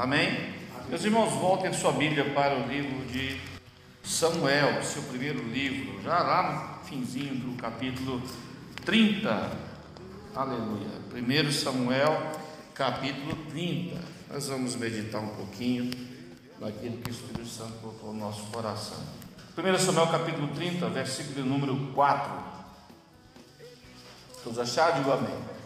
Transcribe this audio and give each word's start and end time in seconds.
Amém? 0.00 0.54
Meus 0.88 1.04
irmãos, 1.04 1.30
voltem 1.34 1.74
sua 1.74 1.92
Bíblia 1.92 2.32
para 2.32 2.58
o 2.58 2.66
livro 2.66 3.04
de 3.04 3.38
Samuel, 4.02 4.82
seu 4.82 5.02
primeiro 5.02 5.46
livro, 5.46 6.00
já 6.02 6.22
lá 6.22 6.78
no 6.78 6.84
finzinho 6.86 7.34
do 7.34 7.54
capítulo 7.58 8.22
30. 8.82 9.58
Aleluia. 10.34 10.88
1 11.12 11.52
Samuel, 11.52 12.32
capítulo 12.72 13.36
30. 13.50 14.00
Nós 14.30 14.48
vamos 14.48 14.74
meditar 14.74 15.20
um 15.20 15.34
pouquinho 15.34 15.90
naquilo 16.58 16.96
que 16.96 17.10
o 17.10 17.12
Espírito 17.12 17.46
Santo 17.46 17.74
colocou 17.82 18.14
no 18.14 18.20
nosso 18.20 18.44
coração. 18.44 19.04
1 19.54 19.78
Samuel, 19.80 20.06
capítulo 20.06 20.48
30, 20.48 20.88
versículo 20.88 21.44
número 21.44 21.76
4. 21.92 22.32
Todos 24.44 24.58
acharam? 24.60 24.96
Digo 24.96 25.12
amém. 25.12 25.59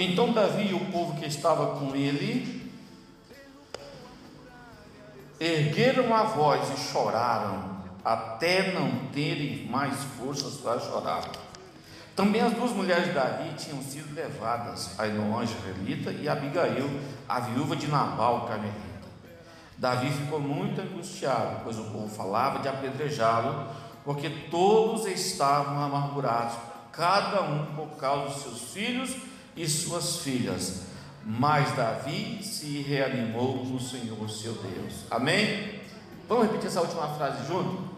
Então 0.00 0.32
Davi 0.32 0.68
e 0.68 0.74
o 0.74 0.92
povo 0.92 1.18
que 1.18 1.26
estava 1.26 1.76
com 1.76 1.92
ele 1.92 2.72
ergueram 5.40 6.14
a 6.14 6.22
voz 6.22 6.70
e 6.70 6.92
choraram, 6.92 7.78
até 8.04 8.72
não 8.72 9.08
terem 9.12 9.66
mais 9.66 9.96
forças 10.16 10.54
para 10.54 10.78
chorar. 10.78 11.28
Também 12.14 12.40
as 12.40 12.52
duas 12.52 12.70
mulheres 12.70 13.06
de 13.06 13.12
Davi 13.12 13.52
tinham 13.56 13.82
sido 13.82 14.14
levadas, 14.14 14.96
Ainoã 15.00 15.42
israelita 15.42 16.12
e 16.12 16.28
Abigail, 16.28 16.88
a 17.28 17.40
viúva 17.40 17.74
de 17.74 17.88
Nabal 17.88 18.46
carmelita. 18.46 18.78
Davi 19.76 20.12
ficou 20.12 20.38
muito 20.38 20.80
angustiado, 20.80 21.62
pois 21.64 21.76
o 21.76 21.84
povo 21.84 22.08
falava 22.08 22.60
de 22.60 22.68
apedrejá-lo, 22.68 23.66
porque 24.04 24.30
todos 24.48 25.06
estavam 25.06 25.82
amargurados, 25.82 26.54
cada 26.92 27.42
um 27.42 27.66
por 27.74 27.96
causa 27.96 28.32
dos 28.32 28.42
seus 28.42 28.72
filhos 28.72 29.16
e 29.58 29.68
suas 29.68 30.18
filhas. 30.18 30.82
Mas 31.24 31.76
Davi 31.76 32.42
se 32.42 32.80
reanimou 32.80 33.64
no 33.64 33.80
Senhor 33.80 34.30
seu 34.30 34.54
Deus. 34.54 35.04
Amém? 35.10 35.80
Vamos 36.28 36.46
repetir 36.46 36.68
essa 36.68 36.80
última 36.80 37.08
frase 37.14 37.46
junto? 37.46 37.88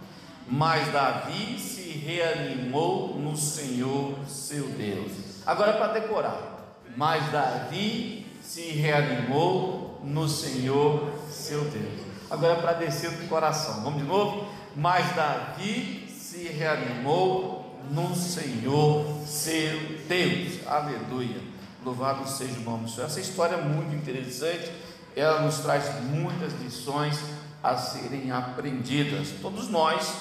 Mas 0.48 0.91
Davi 0.92 1.58
se 1.61 1.91
reanimou 1.91 3.14
no 3.16 3.36
Senhor 3.36 4.16
seu 4.27 4.66
Deus. 4.69 5.12
Agora 5.47 5.75
para 5.75 5.92
decorar. 5.92 6.77
Mas 6.97 7.31
Davi 7.31 8.27
se 8.42 8.62
reanimou 8.70 10.00
no 10.03 10.28
Senhor 10.28 11.12
seu 11.31 11.62
Deus. 11.64 12.00
Agora 12.28 12.56
para 12.56 12.72
descer 12.72 13.11
do 13.11 13.28
coração. 13.28 13.83
Vamos 13.83 14.00
de 14.00 14.08
novo? 14.08 14.48
Mas 14.75 15.14
Davi 15.14 16.08
se 16.08 16.48
reanimou 16.48 17.78
no 17.91 18.14
Senhor 18.14 19.05
seu 19.27 19.78
Deus. 20.08 20.66
Aleluia. 20.66 21.49
Louvado 21.84 22.28
seja 22.28 22.58
o 22.58 22.62
nome 22.62 22.84
do 22.84 22.90
Senhor. 22.90 23.06
Essa 23.06 23.20
história 23.20 23.56
é 23.56 23.62
muito 23.62 23.94
interessante, 23.94 24.70
ela 25.16 25.40
nos 25.40 25.58
traz 25.58 25.84
muitas 26.04 26.52
lições 26.60 27.18
a 27.62 27.76
serem 27.76 28.30
aprendidas. 28.30 29.28
Todos 29.40 29.68
nós 29.68 30.12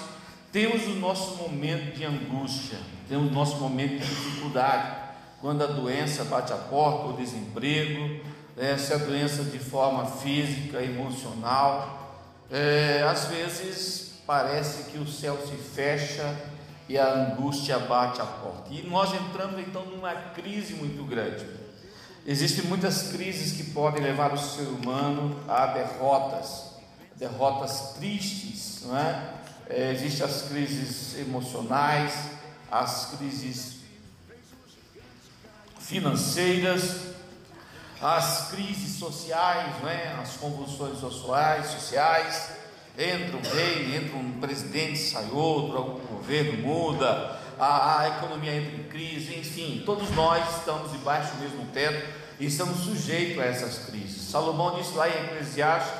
temos 0.51 0.85
o 0.87 0.95
nosso 0.95 1.35
momento 1.35 1.95
de 1.95 2.05
angústia, 2.05 2.77
temos 3.07 3.29
o 3.29 3.33
nosso 3.33 3.57
momento 3.57 3.99
de 3.99 4.07
dificuldade, 4.07 5.09
quando 5.41 5.63
a 5.63 5.67
doença 5.67 6.23
bate 6.23 6.51
a 6.51 6.57
porta, 6.57 7.07
o 7.07 7.17
desemprego, 7.17 8.23
é, 8.57 8.77
se 8.77 8.93
a 8.93 8.97
doença 8.97 9.43
de 9.43 9.59
forma 9.59 10.05
física, 10.05 10.81
emocional, 10.81 12.19
é, 12.51 13.03
às 13.03 13.25
vezes 13.25 14.21
parece 14.25 14.91
que 14.91 14.97
o 14.97 15.07
céu 15.07 15.37
se 15.45 15.55
fecha 15.55 16.35
e 16.89 16.97
a 16.97 17.13
angústia 17.13 17.77
bate 17.77 18.19
a 18.19 18.25
porta. 18.25 18.73
E 18.73 18.81
nós 18.81 19.13
entramos 19.13 19.59
então 19.59 19.85
numa 19.85 20.11
crise 20.33 20.73
muito 20.73 21.03
grande. 21.03 21.45
Existem 22.25 22.65
muitas 22.65 23.11
crises 23.11 23.55
que 23.55 23.71
podem 23.71 24.01
levar 24.01 24.33
o 24.33 24.37
ser 24.37 24.63
humano 24.63 25.39
a 25.47 25.67
derrotas, 25.67 26.71
derrotas 27.15 27.93
tristes, 27.93 28.81
não 28.85 28.97
é? 28.97 29.33
é 29.69 29.91
Existem 29.93 30.25
as 30.25 30.41
crises 30.41 31.19
emocionais, 31.19 32.11
as 32.71 33.15
crises 33.15 33.77
financeiras, 35.79 37.13
as 38.01 38.49
crises 38.49 38.97
sociais, 38.97 39.75
não 39.81 39.89
é? 39.89 40.15
as 40.19 40.37
convulsões 40.37 40.97
sociais, 40.97 41.67
sociais 41.67 42.59
entra 42.99 43.37
um 43.37 43.41
rei, 43.41 43.95
entra 43.95 44.17
um 44.17 44.39
presidente, 44.39 44.97
sai 44.97 45.29
outro, 45.31 46.01
governo 46.19 46.61
muda, 46.61 47.39
a, 47.57 48.01
a, 48.01 48.07
economia 48.09 48.55
entra 48.55 48.75
em 48.75 48.83
crise, 48.83 49.35
enfim, 49.35 49.81
todos 49.85 50.09
nós 50.11 50.57
estamos 50.57 50.91
debaixo 50.91 51.33
do 51.35 51.41
mesmo 51.41 51.65
teto 51.73 52.07
e 52.39 52.45
estamos 52.45 52.79
sujeitos 52.79 53.41
a 53.41 53.45
essas 53.45 53.85
crises. 53.85 54.29
Salomão 54.29 54.75
disse 54.75 54.95
lá 54.95 55.09
em 55.09 55.11
Eclesiastes 55.11 55.91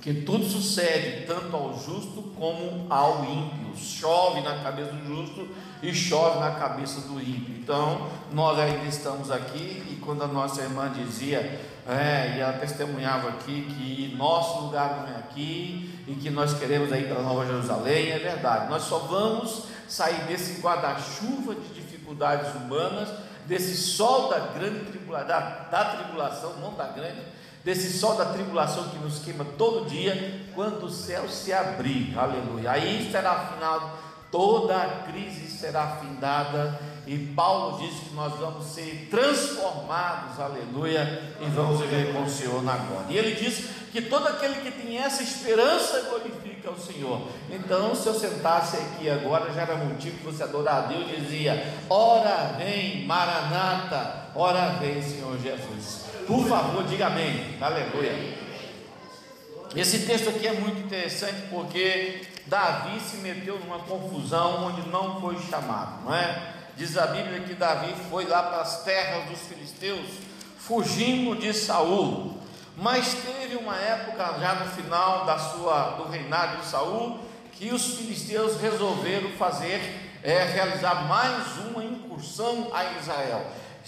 que 0.00 0.14
tudo 0.14 0.44
sucede 0.44 1.26
tanto 1.26 1.54
ao 1.56 1.78
justo 1.78 2.22
como 2.36 2.86
ao 2.88 3.24
ímpio. 3.24 3.76
Chove 3.76 4.40
na 4.40 4.62
cabeça 4.62 4.92
do 4.92 5.06
justo 5.06 5.48
e 5.82 5.92
chove 5.92 6.38
na 6.38 6.52
cabeça 6.52 7.00
do 7.02 7.20
ímpio. 7.20 7.54
Então, 7.58 8.08
nós 8.32 8.58
ainda 8.58 8.84
estamos 8.86 9.30
aqui 9.30 9.82
e 9.90 10.00
quando 10.04 10.22
a 10.22 10.28
nossa 10.28 10.62
irmã 10.62 10.90
dizia, 10.92 11.60
é, 11.88 12.36
e 12.36 12.40
ela 12.40 12.52
testemunhava 12.54 13.30
aqui 13.30 13.62
que 13.62 14.14
nosso 14.14 14.60
lugar 14.60 15.00
não 15.00 15.08
é 15.08 15.18
aqui 15.18 16.04
e 16.06 16.14
que 16.16 16.28
nós 16.28 16.52
queremos 16.52 16.90
ir 16.92 17.08
para 17.08 17.22
Nova 17.22 17.46
Jerusalém, 17.46 18.10
é 18.10 18.18
verdade. 18.18 18.68
Nós 18.68 18.82
só 18.82 18.98
vamos 18.98 19.64
sair 19.88 20.20
desse 20.26 20.60
guarda-chuva 20.60 21.54
de 21.54 21.68
dificuldades 21.74 22.54
humanas, 22.54 23.08
desse 23.46 23.74
sol 23.74 24.28
da 24.28 24.38
grande 24.38 24.80
tribulação, 24.80 25.26
da, 25.26 25.40
da 25.70 25.84
tribulação, 25.96 26.52
não 26.60 26.74
da 26.74 26.88
grande, 26.88 27.22
desse 27.64 27.98
sol 27.98 28.16
da 28.16 28.26
tribulação 28.26 28.90
que 28.90 28.98
nos 28.98 29.20
queima 29.20 29.46
todo 29.56 29.88
dia, 29.88 30.42
quando 30.54 30.84
o 30.84 30.90
céu 30.90 31.26
se 31.26 31.54
abrir, 31.54 32.18
aleluia. 32.18 32.72
Aí 32.72 33.10
será 33.10 33.32
afinal 33.32 33.98
toda 34.30 34.76
a 34.76 34.88
crise 35.10 35.48
será 35.48 35.96
findada 35.96 36.78
e 37.08 37.16
Paulo 37.34 37.78
diz 37.78 38.00
que 38.00 38.14
nós 38.14 38.34
vamos 38.34 38.66
ser 38.66 39.08
transformados, 39.10 40.38
aleluia, 40.38 41.34
e 41.40 41.46
vamos 41.46 41.80
viver 41.80 42.12
com 42.12 42.22
o 42.22 42.28
Senhor 42.28 42.62
na 42.62 42.76
glória. 42.76 43.06
E 43.08 43.16
ele 43.16 43.34
diz 43.34 43.64
que 43.90 44.02
todo 44.02 44.26
aquele 44.26 44.56
que 44.56 44.70
tem 44.70 44.98
essa 44.98 45.22
esperança 45.22 46.02
glorifica 46.02 46.70
o 46.70 46.78
Senhor. 46.78 47.22
Então, 47.50 47.94
se 47.94 48.06
eu 48.06 48.12
sentasse 48.12 48.76
aqui 48.76 49.08
agora, 49.08 49.50
já 49.54 49.62
era 49.62 49.76
motivo 49.76 50.18
que 50.18 50.24
você 50.24 50.42
adorar 50.42 50.84
a 50.84 50.86
Deus, 50.88 51.08
dizia: 51.08 51.72
Ora 51.88 52.54
vem, 52.58 53.06
Maranata, 53.06 54.26
ora 54.34 54.74
vem, 54.78 55.00
Senhor 55.00 55.38
Jesus. 55.38 56.04
Por 56.26 56.46
favor, 56.46 56.84
diga 56.84 57.06
amém, 57.06 57.56
aleluia. 57.58 58.36
Esse 59.74 60.00
texto 60.00 60.28
aqui 60.28 60.46
é 60.46 60.52
muito 60.52 60.78
interessante 60.78 61.44
porque 61.48 62.20
Davi 62.44 63.00
se 63.00 63.16
meteu 63.18 63.58
numa 63.60 63.78
confusão 63.78 64.66
onde 64.66 64.86
não 64.90 65.18
foi 65.22 65.38
chamado, 65.38 66.04
não 66.04 66.14
é? 66.14 66.57
Diz 66.78 66.96
a 66.96 67.08
Bíblia 67.08 67.40
que 67.40 67.54
Davi 67.54 67.92
foi 68.08 68.24
lá 68.26 68.40
para 68.40 68.60
as 68.60 68.84
terras 68.84 69.28
dos 69.28 69.40
filisteus, 69.40 70.06
fugindo 70.56 71.34
de 71.34 71.52
Saul. 71.52 72.38
Mas 72.76 73.14
teve 73.14 73.56
uma 73.56 73.74
época 73.74 74.38
já 74.38 74.54
no 74.54 74.70
final 74.70 75.26
da 75.26 75.36
sua 75.36 75.96
do 75.96 76.08
reinado 76.08 76.58
de 76.58 76.66
Saul 76.66 77.18
que 77.50 77.74
os 77.74 77.96
filisteus 77.96 78.60
resolveram 78.60 79.30
fazer 79.30 79.80
é, 80.22 80.44
realizar 80.44 81.08
mais 81.08 81.56
uma 81.68 81.82
incursão 81.82 82.70
a 82.72 82.84
Israel. 82.92 83.44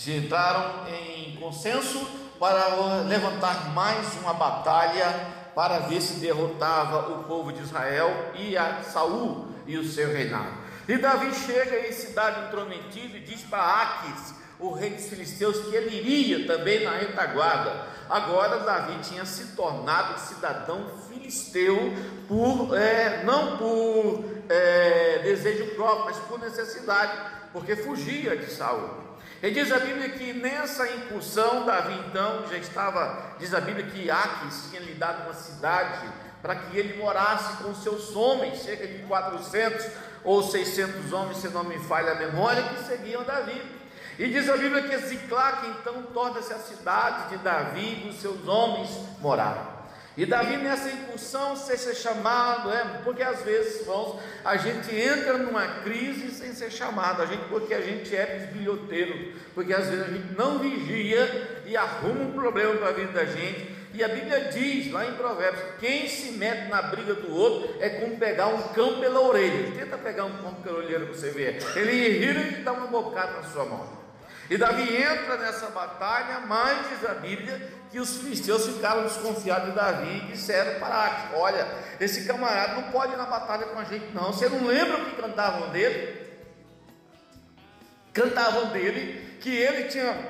Entraram 0.08 0.88
em 0.88 1.36
consenso 1.36 2.04
para 2.40 2.74
levantar 3.06 3.72
mais 3.72 4.16
uma 4.20 4.34
batalha 4.34 5.14
para 5.54 5.78
ver 5.78 6.00
se 6.00 6.14
derrotava 6.14 7.12
o 7.12 7.22
povo 7.22 7.52
de 7.52 7.62
Israel 7.62 8.32
e 8.34 8.56
a 8.56 8.82
Saul 8.82 9.46
e 9.64 9.78
o 9.78 9.88
seu 9.88 10.12
reinado. 10.12 10.69
E 10.90 10.98
Davi 10.98 11.32
chega 11.32 11.86
em 11.86 11.92
cidade 11.92 12.48
intrometida 12.48 13.16
e 13.16 13.20
diz 13.20 13.42
para 13.42 13.80
Aques, 13.80 14.34
o 14.58 14.72
rei 14.72 14.90
dos 14.90 15.08
filisteus, 15.08 15.60
que 15.66 15.76
ele 15.76 15.96
iria 15.96 16.48
também 16.48 16.82
na 16.82 16.90
retaguarda. 16.90 17.86
Agora 18.08 18.58
Davi 18.58 18.98
tinha 19.00 19.24
se 19.24 19.54
tornado 19.54 20.18
cidadão 20.18 20.90
filisteu 21.08 21.76
por 22.26 22.76
é, 22.76 23.22
não 23.22 23.56
por 23.56 24.24
é, 24.48 25.20
desejo 25.22 25.76
próprio, 25.76 26.06
mas 26.06 26.16
por 26.26 26.40
necessidade, 26.40 27.12
porque 27.52 27.76
fugia 27.76 28.36
de 28.36 28.50
Saul. 28.50 28.90
E 29.40 29.48
diz 29.52 29.70
a 29.70 29.78
Bíblia 29.78 30.08
que 30.08 30.32
nessa 30.32 30.88
incursão, 30.88 31.66
Davi 31.66 31.94
então 32.08 32.48
já 32.48 32.56
estava, 32.56 33.36
diz 33.38 33.54
a 33.54 33.60
Bíblia 33.60 33.86
que 33.86 34.10
Aques 34.10 34.64
tinha 34.68 34.80
lhe 34.80 34.94
dado 34.94 35.22
uma 35.22 35.34
cidade 35.34 36.08
para 36.42 36.56
que 36.56 36.76
ele 36.76 36.98
morasse 36.98 37.62
com 37.62 37.72
seus 37.76 38.16
homens, 38.16 38.62
cerca 38.62 38.88
de 38.88 38.98
400 39.04 40.09
ou 40.24 40.42
600 40.42 41.12
homens, 41.12 41.38
se 41.38 41.48
não 41.48 41.64
me 41.64 41.78
falha 41.78 42.12
a 42.12 42.14
memória, 42.16 42.62
que 42.62 42.84
seguiam 42.84 43.24
Davi. 43.24 43.60
E 44.18 44.28
diz 44.28 44.48
a 44.48 44.56
Bíblia 44.56 44.82
que 44.82 44.96
Ziclac 44.98 45.66
então 45.66 46.02
torna-se 46.12 46.52
a 46.52 46.58
cidade 46.58 47.30
de 47.30 47.38
Davi 47.38 48.04
e 48.04 48.10
os 48.10 48.20
seus 48.20 48.46
homens 48.46 48.90
moraram. 49.18 49.80
E 50.16 50.26
Davi 50.26 50.58
nessa 50.58 50.90
incursão 50.90 51.56
sem 51.56 51.76
ser 51.76 51.94
chamado, 51.94 52.70
é, 52.70 53.00
porque 53.02 53.22
às 53.22 53.42
vezes, 53.42 53.80
irmãos, 53.80 54.20
a 54.44 54.56
gente 54.58 54.94
entra 54.94 55.38
numa 55.38 55.66
crise 55.82 56.30
sem 56.32 56.52
ser 56.52 56.70
chamado, 56.70 57.22
a 57.22 57.26
gente, 57.26 57.44
porque 57.48 57.72
a 57.72 57.80
gente 57.80 58.14
é 58.14 58.26
desbilhoteiro, 58.26 59.32
porque 59.54 59.72
às 59.72 59.86
vezes 59.86 60.04
a 60.04 60.10
gente 60.12 60.34
não 60.36 60.58
vigia 60.58 61.62
e 61.64 61.74
arruma 61.76 62.24
um 62.24 62.32
problema 62.32 62.74
para 62.74 62.88
a 62.88 62.92
vida 62.92 63.12
da 63.12 63.24
gente. 63.24 63.79
E 63.92 64.04
a 64.04 64.08
Bíblia 64.08 64.50
diz 64.52 64.92
lá 64.92 65.06
em 65.06 65.14
Provérbios: 65.14 65.62
quem 65.80 66.08
se 66.08 66.32
mete 66.32 66.68
na 66.68 66.82
briga 66.82 67.14
do 67.14 67.34
outro 67.34 67.76
é 67.80 67.88
como 67.88 68.16
pegar 68.16 68.46
um 68.46 68.62
cão 68.68 69.00
pela 69.00 69.20
orelha. 69.20 69.72
Tenta 69.72 69.98
pegar 69.98 70.24
um 70.24 70.36
cão 70.42 70.54
pela 70.54 70.78
orelha 70.78 71.06
para 71.06 71.14
você 71.14 71.30
ver. 71.30 71.58
Ele 71.76 71.92
irrita 71.92 72.60
e 72.60 72.62
dá 72.62 72.72
uma 72.72 72.86
bocada 72.86 73.32
na 73.32 73.42
sua 73.44 73.64
mão. 73.64 74.00
E 74.48 74.56
Davi 74.56 74.96
entra 74.96 75.36
nessa 75.36 75.66
batalha, 75.66 76.40
mas 76.40 76.88
diz 76.88 77.08
a 77.08 77.14
Bíblia 77.14 77.60
que 77.90 78.00
os 78.00 78.16
filisteus 78.16 78.66
ficaram 78.66 79.04
desconfiados 79.04 79.68
de 79.68 79.76
Davi 79.76 80.16
e 80.16 80.32
disseram 80.32 80.78
para 80.78 81.06
Aques: 81.06 81.38
Olha, 81.38 81.68
esse 82.00 82.24
camarada 82.26 82.74
não 82.74 82.90
pode 82.90 83.12
ir 83.12 83.16
na 83.16 83.26
batalha 83.26 83.66
com 83.66 83.78
a 83.78 83.84
gente, 83.84 84.06
não. 84.12 84.32
Você 84.32 84.48
não 84.48 84.66
lembra 84.66 84.98
o 84.98 85.04
que 85.04 85.22
cantavam 85.22 85.70
dele? 85.70 86.30
Cantavam 88.12 88.66
dele 88.66 89.38
que 89.40 89.54
ele 89.54 89.84
tinha. 89.84 90.29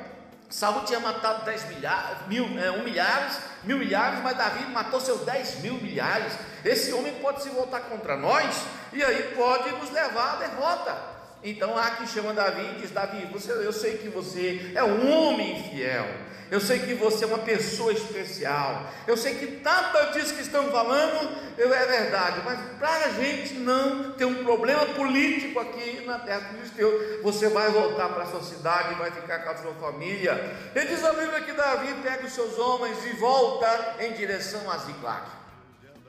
Saul 0.51 0.85
tinha 0.85 0.99
matado 0.99 1.45
10 1.45 1.69
milhares, 1.69 2.27
mil, 2.27 2.45
é, 2.59 2.73
um 2.73 2.83
milhares, 2.83 3.39
mil 3.63 3.79
milhares, 3.79 4.21
mas 4.21 4.37
Davi 4.37 4.65
matou 4.67 5.01
seus 5.01 5.21
10 5.21 5.61
mil 5.61 5.75
milhares. 5.75 6.33
Esse 6.65 6.93
homem 6.93 7.15
pode 7.15 7.43
se 7.43 7.49
voltar 7.51 7.83
contra 7.83 8.17
nós 8.17 8.55
e 8.93 9.03
aí 9.03 9.35
pode 9.37 9.71
nos 9.71 9.91
levar 9.91 10.35
à 10.35 10.37
derrota. 10.37 10.97
Então 11.43 11.79
há 11.79 11.93
quem 11.93 12.07
chama 12.07 12.35
Davi 12.35 12.63
e 12.63 12.81
diz: 12.81 12.91
Davi, 12.91 13.27
você, 13.27 13.53
eu 13.53 13.73
sei 13.73 13.99
que 13.99 14.09
você 14.09 14.73
é 14.75 14.83
um 14.83 15.11
homem 15.11 15.63
fiel, 15.63 16.07
eu 16.51 16.61
sei 16.61 16.81
que 16.81 16.95
você 16.95 17.25
é 17.25 17.27
uma 17.29 17.39
pessoa 17.39 17.93
especial, 17.93 18.91
eu 19.07 19.17
sei 19.17 19.37
que 19.37 19.47
tanto 19.59 20.13
disso 20.13 20.35
que 20.35 20.43
estão 20.43 20.71
falando 20.71 21.31
é 21.57 21.67
verdade, 21.67 22.43
mas 22.45 22.59
para 22.79 23.07
a 23.07 23.11
gente 23.11 23.55
não 23.55 24.13
ter 24.13 24.25
um 24.25 24.43
problema 24.43 24.87
político 24.87 25.61
aqui 25.61 26.03
na 26.05 26.19
terra 26.19 26.41
do 26.41 26.55
Filisteu, 26.55 27.21
você 27.23 27.49
vai 27.49 27.71
voltar 27.71 28.09
para 28.09 28.25
a 28.25 28.27
sua 28.27 28.43
cidade, 28.43 28.95
vai 28.95 29.11
ficar 29.11 29.41
com 29.41 29.51
a 29.51 29.57
sua 29.59 29.75
família. 29.75 30.57
Ele 30.75 30.87
diz 30.87 31.05
a 31.05 31.13
Bíblia 31.13 31.41
que 31.43 31.53
Davi 31.53 31.95
pega 32.03 32.27
os 32.27 32.33
seus 32.33 32.59
homens 32.59 32.99
e 33.07 33.11
volta 33.11 33.97
em 34.01 34.13
direção 34.15 34.69
a 34.71 34.79
Ziclac. 34.79 35.41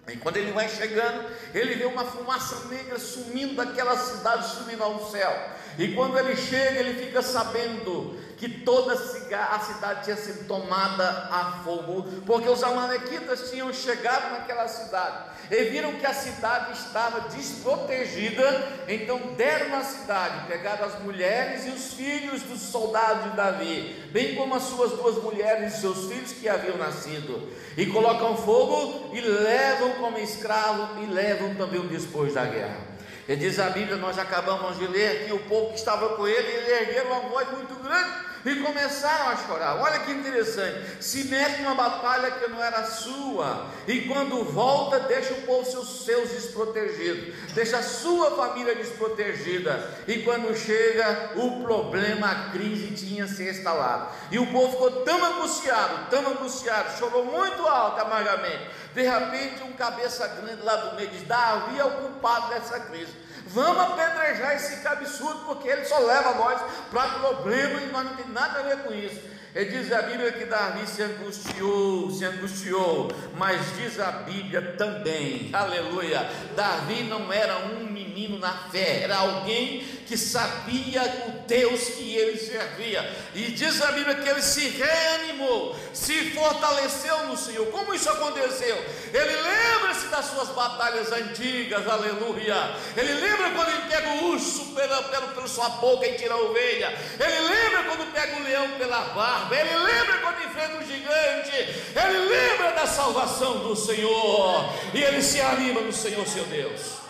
E 0.08 0.18
quando 0.18 0.38
ele 0.38 0.52
vai 0.52 0.68
chegando, 0.68 1.30
ele 1.54 1.76
vê 1.76 1.86
uma 1.86 2.04
fumaça 2.04 2.68
negra 2.68 2.98
sumindo 2.98 3.56
daquela 3.56 3.96
cidade, 3.96 4.56
subindo 4.56 4.84
ao 4.84 5.10
céu. 5.12 5.32
E 5.78 5.94
quando 5.94 6.18
ele 6.18 6.36
chega, 6.36 6.80
ele 6.80 7.06
fica 7.06 7.22
sabendo 7.22 8.18
que 8.42 8.50
toda 8.50 8.94
a 8.94 9.60
cidade 9.60 10.04
tinha 10.04 10.16
sido 10.18 10.48
tomada 10.48 11.30
a 11.30 11.62
fogo, 11.64 12.08
porque 12.26 12.50
os 12.50 12.64
amalequitas 12.64 13.52
tinham 13.52 13.72
chegado 13.72 14.32
naquela 14.32 14.68
cidade 14.68 15.30
e 15.52 15.66
viram 15.66 15.94
que 15.94 16.08
a 16.08 16.14
cidade 16.14 16.72
estava 16.74 17.30
desprotegida, 17.30 18.68
então 18.88 19.20
deram 19.38 19.70
na 19.70 19.84
cidade, 19.84 20.48
pegaram 20.48 20.86
as 20.86 21.00
mulheres 21.04 21.68
e 21.68 21.70
os 21.70 21.94
filhos 21.94 22.42
dos 22.42 22.62
soldados 22.62 23.30
de 23.30 23.38
Davi, 23.38 24.10
bem 24.12 24.34
como 24.34 24.56
as 24.56 24.64
suas 24.64 24.94
duas 24.94 25.22
mulheres 25.22 25.76
e 25.76 25.82
seus 25.82 26.12
filhos 26.12 26.32
que 26.32 26.50
haviam 26.50 26.78
nascido, 26.78 27.48
e 27.78 27.86
colocam 27.86 28.36
fogo 28.38 29.16
e 29.16 29.22
levam 29.22 29.92
como 30.00 30.18
escravo 30.18 31.00
e 31.04 31.06
levam 31.06 31.54
também 31.54 31.80
o 31.80 31.84
depois 31.84 32.34
da 32.34 32.46
guerra. 32.46 32.90
E 33.28 33.36
diz 33.36 33.60
a 33.60 33.70
Bíblia, 33.70 33.98
nós 33.98 34.18
acabamos 34.18 34.80
de 34.80 34.88
ler 34.88 35.28
que 35.28 35.32
o 35.32 35.40
povo 35.42 35.70
que 35.70 35.76
estava 35.76 36.16
com 36.16 36.28
ele, 36.28 36.48
ele 36.48 36.72
ergueu 36.72 37.06
uma 37.06 37.30
voz 37.30 37.48
muito 37.52 37.76
grande 37.84 38.31
e 38.46 38.56
começaram 38.56 39.30
a 39.30 39.38
chorar. 39.38 39.78
Olha 39.78 40.00
que 40.00 40.12
interessante. 40.12 41.04
Se 41.04 41.26
mete 41.26 41.62
numa 41.62 41.76
batalha 41.76 42.32
que 42.32 42.48
não 42.50 42.62
era 42.64 42.84
sua, 42.86 43.68
e 43.88 44.02
quando 44.02 44.44
volta, 44.44 45.00
deixa 45.02 45.34
o 45.34 45.42
povo 45.42 45.70
seus, 45.70 46.06
seus 46.06 46.30
desprotegidos, 46.30 47.36
deixa 47.54 47.78
a 47.78 47.84
sua 47.84 48.32
família 48.36 48.76
desprotegida. 48.76 49.90
E 50.08 50.20
quando 50.20 50.56
chega, 50.56 51.32
o 51.36 51.62
problema, 51.64 52.28
a 52.28 52.50
crise 52.52 52.92
tinha 52.92 53.28
se 53.28 53.48
instalado. 53.50 54.10
E 54.32 54.40
o 54.40 54.48
povo 54.48 54.72
ficou 54.72 55.04
tão 55.04 55.24
angustiado, 55.24 56.10
tão 56.10 56.28
angustiado, 56.28 56.98
chorou 56.98 57.26
muito 57.26 57.68
alto, 57.68 58.02
amargamente. 58.02 58.70
De 58.94 59.04
repente, 59.04 59.64
um 59.64 59.74
cabeça 59.74 60.28
grande 60.28 60.62
lá 60.64 60.76
do 60.76 60.96
meio 60.96 61.10
diz: 61.10 61.24
Davi 61.24 61.80
é 61.80 61.86
o 61.86 61.92
culpado 61.92 62.50
dessa 62.50 62.80
crise. 62.80 63.31
Vamos 63.48 63.92
apedrejar 63.92 64.56
esse 64.56 64.88
absurdo, 64.88 65.46
porque 65.46 65.68
ele 65.68 65.86
só 65.86 66.00
leva 66.00 66.34
nós 66.36 66.62
para 66.90 67.20
problema 67.20 67.82
e 67.82 67.88
nós 67.88 68.06
não 68.06 68.16
temos 68.16 68.34
nada 68.34 68.60
a 68.60 68.64
ver 68.64 68.78
com 68.84 68.94
isso. 68.94 69.31
E 69.54 69.66
diz 69.66 69.92
a 69.92 70.02
Bíblia 70.04 70.32
que 70.32 70.46
Davi 70.46 70.88
se 70.88 71.04
angustiou, 71.04 72.10
se 72.10 72.24
angustiou, 72.24 73.12
mas 73.36 73.60
diz 73.76 74.00
a 74.00 74.10
Bíblia 74.10 74.76
também, 74.78 75.50
aleluia, 75.52 76.26
Davi 76.56 77.04
não 77.04 77.34
era 77.34 77.58
um 77.58 77.84
menino 77.84 78.40
na 78.40 78.54
fé, 78.72 79.02
era 79.04 79.18
alguém 79.18 79.86
que 80.08 80.18
sabia 80.18 81.02
o 81.28 81.48
Deus 81.48 81.82
que 81.82 82.16
ele 82.16 82.38
servia, 82.38 83.10
e 83.36 83.52
diz 83.52 83.82
a 83.82 83.92
Bíblia 83.92 84.16
que 84.16 84.30
ele 84.30 84.42
se 84.42 84.70
reanimou, 84.70 85.76
se 85.94 86.32
fortaleceu 86.32 87.28
no 87.28 87.36
Senhor. 87.36 87.68
Como 87.68 87.94
isso 87.94 88.10
aconteceu? 88.10 88.78
Ele 89.14 89.36
lembra-se 89.36 90.08
das 90.08 90.26
suas 90.28 90.48
batalhas 90.50 91.12
antigas, 91.12 91.86
aleluia. 91.90 92.74
Ele 92.96 93.14
lembra 93.16 93.52
quando 93.52 93.68
ele 93.68 93.90
pega 93.90 94.10
o 94.10 94.32
urso 94.32 94.74
pela, 94.74 95.04
pela, 95.04 95.28
pela 95.28 95.48
sua 95.48 95.68
boca 95.70 96.08
e 96.08 96.14
tira 96.14 96.36
a 96.36 96.38
ovelha, 96.38 96.98
ele 97.20 97.40
lembra 97.50 97.84
quando 97.84 98.14
pega 98.14 98.38
o 98.38 98.44
leão 98.44 98.70
pela 98.78 99.02
barba 99.14 99.41
barba, 99.42 99.56
ele 99.56 99.76
lembra 99.76 100.18
quando 100.20 100.44
enfrenta 100.44 100.78
o 100.78 100.84
gigante, 100.84 101.52
ele 101.52 102.20
lembra 102.30 102.72
da 102.72 102.86
salvação 102.86 103.60
do 103.60 103.76
Senhor, 103.76 104.74
e 104.94 105.02
ele 105.02 105.22
se 105.22 105.42
anima 105.42 105.82
no 105.82 105.94
Senhor 105.94 106.26
seu 106.28 106.46
Deus. 106.46 107.02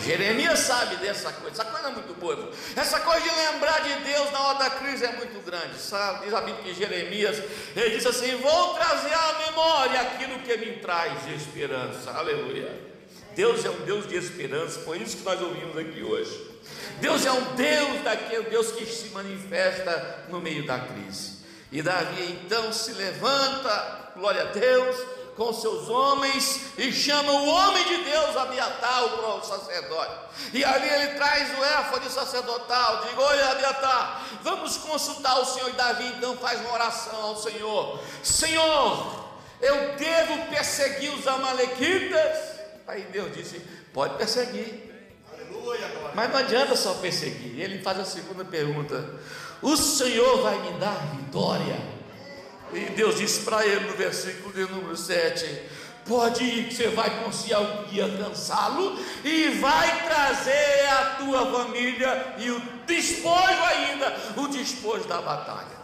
Jeremias 0.00 0.60
sabe 0.60 0.96
dessa 0.96 1.32
coisa, 1.32 1.60
essa 1.60 1.70
coisa 1.70 1.88
é 1.88 1.90
muito 1.90 2.14
boa. 2.14 2.50
Essa 2.74 3.00
coisa 3.00 3.20
de 3.20 3.28
lembrar 3.28 3.80
de 3.80 3.94
Deus 4.04 4.30
na 4.30 4.40
hora 4.40 4.58
da 4.58 4.70
crise 4.70 5.04
é 5.04 5.12
muito 5.12 5.44
grande. 5.44 5.78
Sabe? 5.78 6.24
Diz 6.24 6.34
a 6.34 6.40
Bíblia 6.40 6.64
que 6.64 6.74
Jeremias, 6.74 7.42
ele 7.76 7.90
disse 7.90 8.08
assim: 8.08 8.36
Vou 8.36 8.74
trazer 8.74 9.12
à 9.12 9.38
memória 9.46 10.00
aquilo 10.00 10.38
que 10.38 10.56
me 10.56 10.76
traz 10.76 11.24
de 11.26 11.34
esperança. 11.34 12.10
Aleluia. 12.12 12.88
Deus 13.34 13.64
é 13.64 13.70
um 13.70 13.80
Deus 13.84 14.08
de 14.08 14.16
esperança, 14.16 14.80
foi 14.80 14.98
isso 14.98 15.18
que 15.18 15.24
nós 15.24 15.40
ouvimos 15.40 15.76
aqui 15.76 16.02
hoje. 16.02 16.47
Deus 17.00 17.24
é 17.24 17.32
um 17.32 17.54
Deus 17.54 18.02
daquele 18.02 18.50
Deus 18.50 18.72
que 18.72 18.84
se 18.86 19.08
manifesta 19.10 20.24
no 20.28 20.40
meio 20.40 20.66
da 20.66 20.78
crise. 20.80 21.38
E 21.70 21.82
Davi 21.82 22.40
então 22.44 22.72
se 22.72 22.92
levanta, 22.92 24.12
glória 24.16 24.42
a 24.42 24.46
Deus, 24.46 24.96
com 25.38 25.52
seus 25.52 25.88
homens 25.88 26.76
e 26.76 26.92
chama 26.92 27.30
o 27.30 27.46
homem 27.46 27.84
de 27.84 28.04
Deus, 28.04 28.36
Abiatar, 28.36 29.04
o 29.04 29.44
sacerdote. 29.44 30.12
E 30.52 30.64
ali 30.64 30.88
ele 30.88 31.14
traz 31.14 31.56
o 31.56 31.64
éfode 31.64 32.10
sacerdotal, 32.10 33.04
diz: 33.04 33.16
Oi, 33.16 33.42
Abiatar, 33.44 34.26
vamos 34.42 34.76
consultar 34.78 35.38
o 35.40 35.44
Senhor. 35.44 35.68
E 35.68 35.74
Davi 35.74 36.06
então 36.16 36.36
faz 36.38 36.60
uma 36.60 36.72
oração 36.72 37.22
ao 37.22 37.36
Senhor: 37.36 38.00
Senhor, 38.24 39.28
eu 39.60 39.94
devo 39.96 40.46
perseguir 40.48 41.14
os 41.14 41.26
Amalequitas? 41.28 42.58
Aí 42.88 43.02
Deus 43.02 43.32
disse: 43.32 43.60
Pode 43.92 44.16
perseguir. 44.16 44.87
Mas 46.18 46.32
não 46.32 46.38
adianta 46.40 46.74
só 46.74 46.94
perseguir. 46.94 47.60
Ele 47.60 47.80
faz 47.80 48.00
a 48.00 48.04
segunda 48.04 48.44
pergunta: 48.44 49.08
O 49.62 49.76
Senhor 49.76 50.42
vai 50.42 50.58
me 50.62 50.72
dar 50.80 50.96
vitória? 51.14 51.76
E 52.72 52.86
Deus 52.86 53.18
disse 53.18 53.42
para 53.42 53.64
ele 53.64 53.86
no 53.86 53.92
versículo 53.92 54.52
de 54.52 54.62
número 54.62 54.96
7: 54.96 55.62
Pode 56.04 56.42
ir, 56.42 56.64
que 56.66 56.74
você 56.74 56.88
vai 56.88 57.22
conseguir 57.22 57.54
alcançá-lo 57.54 58.98
e 59.22 59.50
vai 59.60 60.08
trazer 60.08 60.88
a 60.88 61.04
tua 61.20 61.52
família 61.52 62.34
e 62.38 62.50
o 62.50 62.60
despojo 62.84 63.62
ainda, 63.62 64.16
o 64.38 64.48
despojo 64.48 65.04
da 65.04 65.22
batalha. 65.22 65.78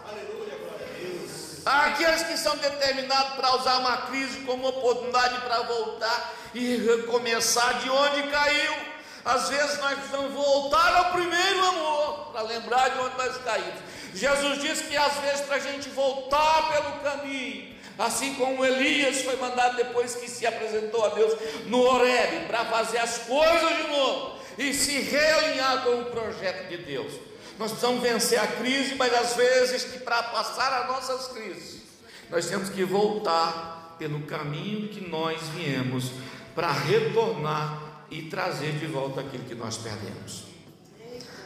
Aqueles 1.65 2.23
que 2.23 2.35
são 2.35 2.57
determinados 2.57 3.35
para 3.35 3.55
usar 3.55 3.77
uma 3.77 3.97
crise 4.07 4.39
como 4.41 4.67
oportunidade 4.67 5.39
para 5.45 5.61
voltar 5.61 6.33
e 6.53 6.75
recomeçar 6.75 7.79
de 7.79 7.89
onde 7.89 8.23
caiu. 8.23 8.94
Às 9.25 9.49
vezes 9.49 9.79
nós 9.79 9.95
precisamos 9.95 10.31
voltar 10.33 10.95
ao 10.95 11.11
primeiro 11.13 11.65
amor 11.65 12.29
para 12.31 12.41
lembrar 12.43 12.89
de 12.89 12.99
onde 12.99 13.17
nós 13.17 13.35
caímos. 13.37 13.81
Jesus 14.13 14.61
disse 14.61 14.83
que 14.83 14.95
às 14.95 15.13
vezes 15.15 15.41
para 15.41 15.55
a 15.55 15.59
gente 15.59 15.89
voltar 15.89 16.71
pelo 16.71 16.99
caminho, 16.99 17.75
assim 17.97 18.35
como 18.35 18.63
Elias 18.63 19.23
foi 19.23 19.35
mandado 19.37 19.77
depois 19.77 20.13
que 20.13 20.29
se 20.29 20.45
apresentou 20.45 21.03
a 21.03 21.09
Deus 21.09 21.33
no 21.65 21.81
Horeb 21.81 22.45
para 22.45 22.65
fazer 22.65 22.99
as 22.99 23.17
coisas 23.19 23.77
de 23.77 23.87
novo 23.87 24.39
e 24.59 24.71
se 24.73 24.99
realinhar 24.99 25.83
com 25.83 26.01
o 26.01 26.05
projeto 26.05 26.69
de 26.69 26.77
Deus. 26.77 27.13
Nós 27.57 27.71
precisamos 27.71 28.03
vencer 28.03 28.39
a 28.39 28.47
crise, 28.47 28.93
mas 28.93 29.11
às 29.11 29.35
vezes 29.35 29.85
que 29.85 29.99
para 29.99 30.21
passar 30.21 30.81
as 30.81 30.87
nossas 30.87 31.29
crises, 31.29 31.81
nós 32.29 32.45
temos 32.47 32.69
que 32.69 32.83
voltar 32.83 33.95
pelo 33.97 34.21
caminho 34.21 34.89
que 34.89 35.01
nós 35.09 35.41
viemos 35.55 36.11
para 36.53 36.71
retornar 36.71 37.84
e 38.09 38.23
trazer 38.23 38.73
de 38.73 38.87
volta 38.87 39.21
aquilo 39.21 39.43
que 39.45 39.55
nós 39.55 39.77
perdemos. 39.77 40.43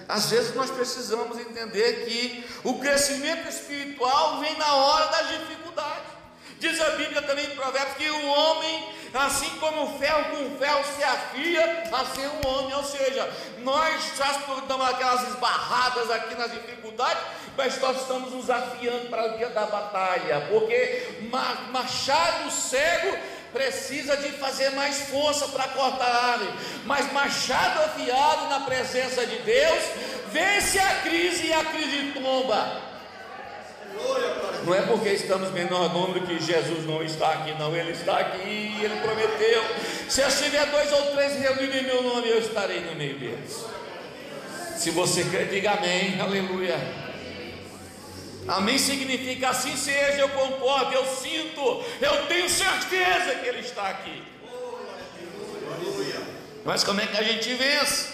Às 0.07 0.31
vezes 0.31 0.55
nós 0.55 0.71
precisamos 0.71 1.37
entender 1.37 2.05
que 2.05 2.43
o 2.63 2.79
crescimento 2.79 3.47
espiritual 3.47 4.39
vem 4.39 4.57
na 4.57 4.73
hora 4.73 5.05
das 5.07 5.27
dificuldades. 5.29 6.19
Diz 6.59 6.81
a 6.81 6.89
Bíblia 6.91 7.21
também 7.21 7.45
em 7.45 7.55
Provérbios 7.55 7.95
que 7.95 8.09
o 8.09 8.27
homem, 8.27 8.89
assim 9.13 9.49
como 9.59 9.83
o 9.83 9.99
ferro 9.99 10.25
com 10.25 10.55
o 10.55 10.57
ferro 10.57 10.83
se 10.93 11.03
afia, 11.03 11.83
assim 11.93 12.25
um 12.25 12.47
homem. 12.49 12.75
Ou 12.75 12.83
seja, 12.83 13.31
nós 13.59 14.17
já 14.17 14.31
damos 14.67 14.89
aquelas 14.89 15.27
esbarradas 15.29 16.11
aqui 16.11 16.35
nas 16.35 16.51
dificuldades, 16.51 17.23
mas 17.55 17.79
nós 17.79 18.01
estamos 18.01 18.33
nos 18.33 18.49
afiando 18.49 19.09
para 19.09 19.33
o 19.33 19.37
dia 19.37 19.49
da 19.49 19.67
batalha, 19.67 20.47
porque 20.49 21.21
machado 21.71 22.51
cego 22.51 23.15
precisa 23.51 24.15
de 24.17 24.29
fazer 24.33 24.69
mais 24.71 25.01
força 25.03 25.47
para 25.47 25.67
cortar 25.69 26.05
a 26.05 26.25
árvore, 26.33 26.51
mas 26.85 27.11
machado 27.11 27.83
afiado 27.83 28.49
na 28.49 28.61
presença 28.61 29.25
de 29.25 29.37
Deus 29.39 29.83
vence 30.31 30.79
a 30.79 30.95
crise 31.01 31.47
e 31.47 31.53
a 31.53 31.63
crise 31.65 32.13
tomba. 32.13 32.89
Não 34.63 34.75
é 34.75 34.81
porque 34.83 35.09
estamos 35.09 35.51
menor 35.51 35.93
número 35.93 36.25
que 36.25 36.39
Jesus 36.39 36.85
não 36.85 37.03
está 37.03 37.31
aqui, 37.31 37.53
não, 37.57 37.75
Ele 37.75 37.91
está 37.91 38.19
aqui 38.19 38.75
e 38.79 38.83
Ele 38.83 38.99
prometeu. 39.01 39.63
Se 40.07 40.21
eu 40.21 40.29
tiver 40.29 40.65
dois 40.67 40.91
ou 40.91 41.01
três 41.07 41.39
reunidos 41.39 41.75
em 41.75 41.83
meu 41.83 42.03
nome, 42.03 42.29
eu 42.29 42.39
estarei 42.39 42.81
no 42.81 42.95
meio 42.95 43.17
deles. 43.17 43.65
Se 44.77 44.91
você 44.91 45.23
quer, 45.23 45.45
diga 45.45 45.71
amém, 45.71 46.19
aleluia. 46.21 47.08
Amém 48.47 48.77
significa 48.77 49.49
assim 49.49 49.75
seja, 49.75 50.21
eu 50.21 50.29
concordo, 50.29 50.93
eu 50.93 51.05
sinto, 51.05 51.83
eu 52.01 52.25
tenho 52.27 52.49
certeza 52.49 53.35
que 53.35 53.47
Ele 53.47 53.59
está 53.59 53.89
aqui. 53.89 54.23
Mas 56.65 56.83
como 56.83 57.01
é 57.01 57.07
que 57.07 57.17
a 57.17 57.23
gente 57.23 57.53
vence? 57.53 58.09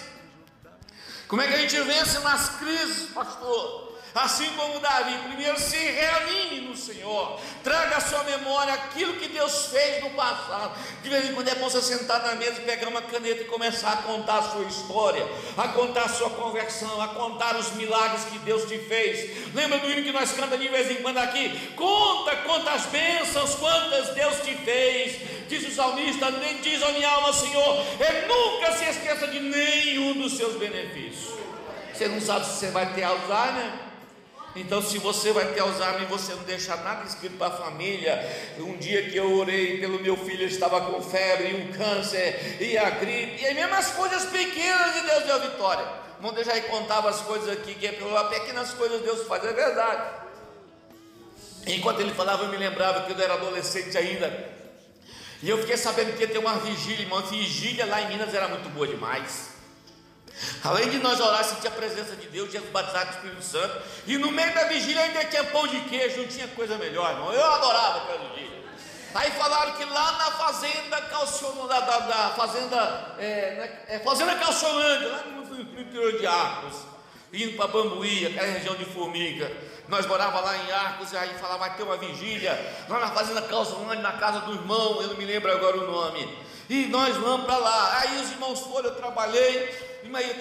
Como 1.28 1.42
é 1.42 1.48
que 1.48 1.54
a 1.54 1.58
gente 1.58 1.80
vence 1.80 2.18
nas 2.20 2.48
crises, 2.58 3.10
pastor? 3.10 3.85
Assim 4.16 4.48
como 4.56 4.80
Davi, 4.80 5.12
primeiro 5.28 5.60
se 5.60 5.76
reanime 5.76 6.60
no 6.62 6.74
Senhor, 6.74 7.38
traga 7.62 7.98
à 7.98 8.00
sua 8.00 8.24
memória 8.24 8.72
aquilo 8.72 9.12
que 9.16 9.28
Deus 9.28 9.66
fez 9.66 10.02
no 10.02 10.08
passado. 10.10 10.72
De 11.02 11.10
vez 11.10 11.28
em 11.28 11.34
quando 11.34 11.48
é 11.48 11.54
bom 11.56 11.68
você 11.68 11.82
sentar 11.82 12.22
na 12.22 12.34
mesa, 12.34 12.62
pegar 12.62 12.88
uma 12.88 13.02
caneta 13.02 13.42
e 13.42 13.44
começar 13.44 13.92
a 13.92 13.96
contar 13.98 14.38
a 14.38 14.42
sua 14.42 14.64
história, 14.64 15.22
a 15.54 15.68
contar 15.68 16.04
a 16.04 16.08
sua 16.08 16.30
conversão, 16.30 16.98
a 17.02 17.08
contar 17.08 17.56
os 17.56 17.72
milagres 17.72 18.24
que 18.24 18.38
Deus 18.38 18.64
te 18.64 18.78
fez. 18.78 19.54
Lembra 19.54 19.80
do 19.80 19.90
hino 19.90 20.02
que 20.02 20.12
nós 20.12 20.32
cantamos 20.32 20.60
de 20.60 20.68
vez 20.68 20.90
em 20.90 21.02
quando 21.02 21.18
aqui? 21.18 21.74
Conta 21.76 22.36
quantas 22.36 22.86
bênçãos, 22.86 23.54
quantas 23.56 24.14
Deus 24.14 24.36
te 24.36 24.54
fez. 24.54 25.46
Diz 25.46 25.68
o 25.68 25.70
salmista, 25.70 26.32
diz 26.62 26.82
a 26.82 26.88
minha 26.92 27.10
alma, 27.10 27.34
Senhor, 27.34 27.84
e 28.00 28.26
nunca 28.26 28.72
se 28.78 28.84
esqueça 28.86 29.28
de 29.28 29.40
nenhum 29.40 30.14
dos 30.14 30.38
seus 30.38 30.56
benefícios. 30.56 31.34
Você 31.92 32.08
não 32.08 32.20
sabe 32.20 32.46
se 32.46 32.52
você 32.52 32.70
vai 32.70 32.94
ter 32.94 33.02
Alzheimer? 33.02 33.86
Então, 34.56 34.80
se 34.80 34.98
você 34.98 35.32
vai 35.32 35.52
ter 35.52 35.60
Alzheimer 35.60 36.02
e 36.02 36.06
você 36.06 36.32
não 36.32 36.42
deixar 36.44 36.78
nada 36.82 37.04
escrito 37.04 37.36
para 37.36 37.48
a 37.48 37.50
família, 37.50 38.18
um 38.58 38.76
dia 38.78 39.10
que 39.10 39.16
eu 39.16 39.36
orei 39.36 39.78
pelo 39.78 40.00
meu 40.00 40.16
filho, 40.16 40.42
ele 40.42 40.52
estava 40.52 40.80
com 40.80 41.02
febre, 41.02 41.50
e 41.50 41.54
um 41.54 41.72
câncer, 41.72 42.56
e 42.58 42.78
a 42.78 42.88
gripe, 42.88 43.44
e 43.44 43.54
mesmo 43.54 43.74
as 43.74 43.90
coisas 43.92 44.24
pequenas, 44.24 44.96
e 44.96 45.06
Deus 45.06 45.24
deu 45.24 45.40
vitória. 45.40 45.86
Vamos 46.20 46.36
deixar 46.36 46.54
aí 46.54 46.62
contava 46.62 47.10
as 47.10 47.20
coisas 47.20 47.50
aqui, 47.50 47.74
que 47.74 47.86
é 47.86 47.92
pequenas 48.30 48.72
coisas 48.72 49.02
Deus 49.02 49.26
faz, 49.26 49.44
é 49.44 49.52
verdade. 49.52 50.02
Enquanto 51.66 52.00
ele 52.00 52.14
falava, 52.14 52.44
eu 52.44 52.48
me 52.48 52.56
lembrava 52.56 53.02
que 53.02 53.12
eu 53.12 53.20
era 53.20 53.34
adolescente 53.34 53.98
ainda. 53.98 54.56
E 55.42 55.50
eu 55.50 55.58
fiquei 55.58 55.76
sabendo 55.76 56.16
que 56.16 56.22
ia 56.22 56.28
ter 56.28 56.38
uma 56.38 56.54
vigília, 56.58 57.02
irmão. 57.02 57.20
Vigília 57.22 57.84
lá 57.84 58.00
em 58.00 58.08
Minas 58.08 58.32
era 58.32 58.48
muito 58.48 58.70
boa 58.70 58.86
demais. 58.86 59.55
Além 60.62 60.90
de 60.90 60.98
nós 60.98 61.18
orar, 61.20 61.44
sentir 61.44 61.68
a 61.68 61.70
presença 61.70 62.14
de 62.16 62.26
Deus, 62.28 62.52
Jesus 62.52 62.70
batizado 62.70 63.06
com 63.06 63.12
o 63.12 63.16
Espírito 63.16 63.42
Santo. 63.42 63.82
E 64.06 64.18
no 64.18 64.30
meio 64.30 64.52
da 64.54 64.64
vigília 64.64 65.02
ainda 65.02 65.24
tinha 65.24 65.44
pão 65.44 65.66
de 65.66 65.80
queijo, 65.80 66.18
não 66.18 66.28
tinha 66.28 66.48
coisa 66.48 66.76
melhor, 66.76 67.10
irmão. 67.12 67.32
Eu 67.32 67.44
adorava 67.44 67.98
aquela 67.98 68.28
vigília. 68.30 68.56
Aí 69.14 69.30
falaram 69.30 69.72
que 69.72 69.84
lá 69.84 70.12
na 70.12 70.30
fazenda 70.32 71.00
Calcion, 71.02 71.66
da, 71.66 71.80
da, 71.80 71.98
da 72.00 72.30
fazenda, 72.30 73.14
é, 73.18 73.84
é, 73.88 73.98
fazenda 74.00 74.34
Calcionândia, 74.34 75.08
lá 75.08 75.22
no, 75.24 75.42
no 75.42 75.80
interior 75.80 76.18
de 76.18 76.26
Arcos, 76.26 76.76
indo 77.32 77.56
para 77.56 77.68
Bambuí, 77.68 78.26
aquela 78.26 78.52
região 78.52 78.74
de 78.74 78.84
Formiga. 78.84 79.50
Nós 79.88 80.04
morávamos 80.04 80.42
lá 80.42 80.56
em 80.58 80.70
Arcos, 80.70 81.12
e 81.12 81.16
aí 81.16 81.30
falava, 81.38 81.60
vai 81.60 81.76
ter 81.76 81.82
uma 81.84 81.96
vigília, 81.96 82.52
lá 82.88 82.98
na 82.98 83.08
fazenda 83.08 83.40
Calcionândia, 83.40 84.02
na 84.02 84.12
casa 84.12 84.40
do 84.40 84.52
irmão, 84.52 85.00
eu 85.00 85.08
não 85.08 85.16
me 85.16 85.24
lembro 85.24 85.50
agora 85.50 85.78
o 85.78 85.90
nome. 85.90 86.46
E 86.68 86.86
nós 86.86 87.16
vamos 87.16 87.46
para 87.46 87.56
lá. 87.56 88.00
Aí 88.00 88.20
os 88.20 88.30
irmãos 88.32 88.60
foram, 88.60 88.90
eu 88.90 88.96
trabalhei. 88.96 89.95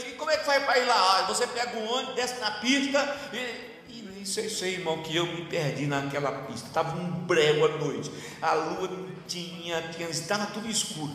E 0.07 0.11
como 0.13 0.31
é 0.31 0.37
que 0.37 0.45
vai 0.45 0.63
para 0.63 0.79
ir 0.79 0.85
lá? 0.85 1.23
Você 1.23 1.47
pega 1.47 1.77
um 1.77 1.87
ônibus, 1.87 2.15
desce 2.15 2.39
na 2.39 2.51
pista 2.51 3.17
e. 3.33 3.75
E 3.87 4.25
sei, 4.25 4.73
irmão, 4.73 5.03
que 5.03 5.15
eu 5.15 5.25
me 5.27 5.45
perdi 5.45 5.85
naquela 5.85 6.31
pista. 6.31 6.67
Estava 6.67 6.97
um 6.97 7.11
brego 7.25 7.65
à 7.65 7.77
noite. 7.77 8.11
A 8.41 8.53
lua 8.53 8.89
tinha, 9.27 9.81
tinha 9.89 10.09
estava 10.09 10.47
tudo 10.47 10.67
escuro. 10.67 11.13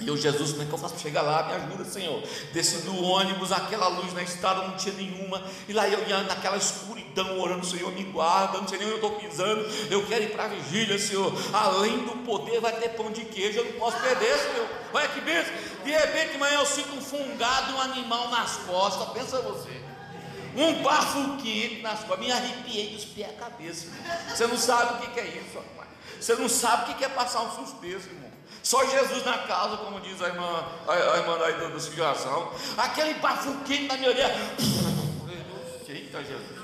E 0.00 0.06
eu, 0.06 0.16
Jesus, 0.16 0.52
como 0.52 0.62
é 0.62 0.66
que 0.66 0.72
eu 0.72 0.78
faço 0.78 0.94
para 0.94 1.02
chegar 1.02 1.22
lá? 1.22 1.42
Me 1.44 1.54
ajuda, 1.54 1.84
Senhor. 1.84 2.22
Desci 2.52 2.82
do 2.82 3.02
ônibus, 3.02 3.50
aquela 3.50 3.88
luz 3.88 4.12
na 4.12 4.22
estrada 4.22 4.62
não 4.62 4.76
tinha 4.76 4.94
nenhuma. 4.94 5.42
E 5.68 5.72
lá 5.72 5.88
eu 5.88 6.06
ia 6.08 6.22
naquela 6.22 6.56
escuridão, 6.56 7.40
orando, 7.40 7.66
Senhor, 7.66 7.90
me 7.90 8.04
guarda. 8.04 8.60
Não 8.60 8.68
sei 8.68 8.78
nem 8.78 8.86
onde 8.86 9.00
eu 9.00 9.08
estou 9.08 9.18
pisando. 9.18 9.66
Eu 9.90 10.06
quero 10.06 10.24
ir 10.24 10.30
para 10.30 10.44
a 10.44 10.48
vigília, 10.48 10.96
Senhor. 10.98 11.32
Além 11.52 11.98
do 12.04 12.12
poder, 12.24 12.60
vai 12.60 12.72
ter 12.72 12.90
pão 12.90 13.10
de 13.10 13.24
queijo. 13.24 13.58
Eu 13.58 13.64
não 13.64 13.72
posso 13.72 13.98
perder, 13.98 14.38
Senhor. 14.38 14.68
Olha 14.92 15.08
que 15.08 15.20
benção. 15.20 15.52
De 15.84 15.90
repente, 15.90 16.36
amanhã 16.36 16.60
eu 16.60 16.66
sinto 16.66 16.94
um 16.94 17.00
fungado, 17.00 17.74
um 17.74 17.80
animal 17.80 18.30
nas 18.30 18.56
costas. 18.58 19.08
Pensa 19.08 19.40
você. 19.40 19.82
Um 20.54 20.80
bafo 20.80 21.18
nas 21.82 22.00
costas. 22.00 22.18
Me 22.20 22.30
arrepiei 22.30 22.94
dos 22.94 23.04
pés 23.04 23.30
à 23.30 23.32
cabeça. 23.32 23.86
Você 24.28 24.46
não 24.46 24.56
sabe 24.56 25.04
o 25.04 25.10
que 25.10 25.18
é 25.18 25.26
isso, 25.26 25.56
rapaz. 25.56 25.88
Você 26.20 26.34
não 26.36 26.48
sabe 26.48 26.92
o 26.92 26.94
que 26.94 27.04
é 27.04 27.08
passar 27.08 27.42
um 27.42 27.50
susto 27.50 27.80
desse, 27.80 28.08
irmão. 28.08 28.27
Só 28.62 28.84
Jesus 28.84 29.24
na 29.24 29.38
casa, 29.38 29.76
como 29.78 30.00
diz 30.00 30.20
a 30.22 30.28
irmã, 30.28 30.64
a, 30.86 30.92
a 30.92 31.16
irmã 31.18 31.38
da 31.38 31.50
identificação. 31.50 32.52
Aquele 32.76 33.14
bafuquinho 33.14 33.88
na 33.88 33.96
minha 33.96 34.10
orelha. 34.10 34.34
Eita 35.88 36.18
Jesus. 36.22 36.58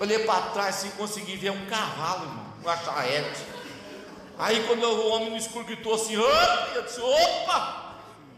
Olhei 0.00 0.20
para 0.20 0.40
trás 0.50 0.76
assim, 0.76 0.90
consegui 0.90 1.36
ver 1.36 1.50
um 1.50 1.66
cavalo, 1.66 2.24
irmão, 2.24 2.46
uma 2.62 2.76
charrete. 2.76 3.42
Aí 4.38 4.64
quando 4.66 4.84
o 4.84 5.08
homem 5.10 5.30
no 5.30 5.36
escuro 5.36 5.64
gritou 5.64 5.94
assim, 5.94 6.16
opa, 6.16 6.68
eu 6.74 6.82
disse, 6.82 7.00
opa! 7.00 7.84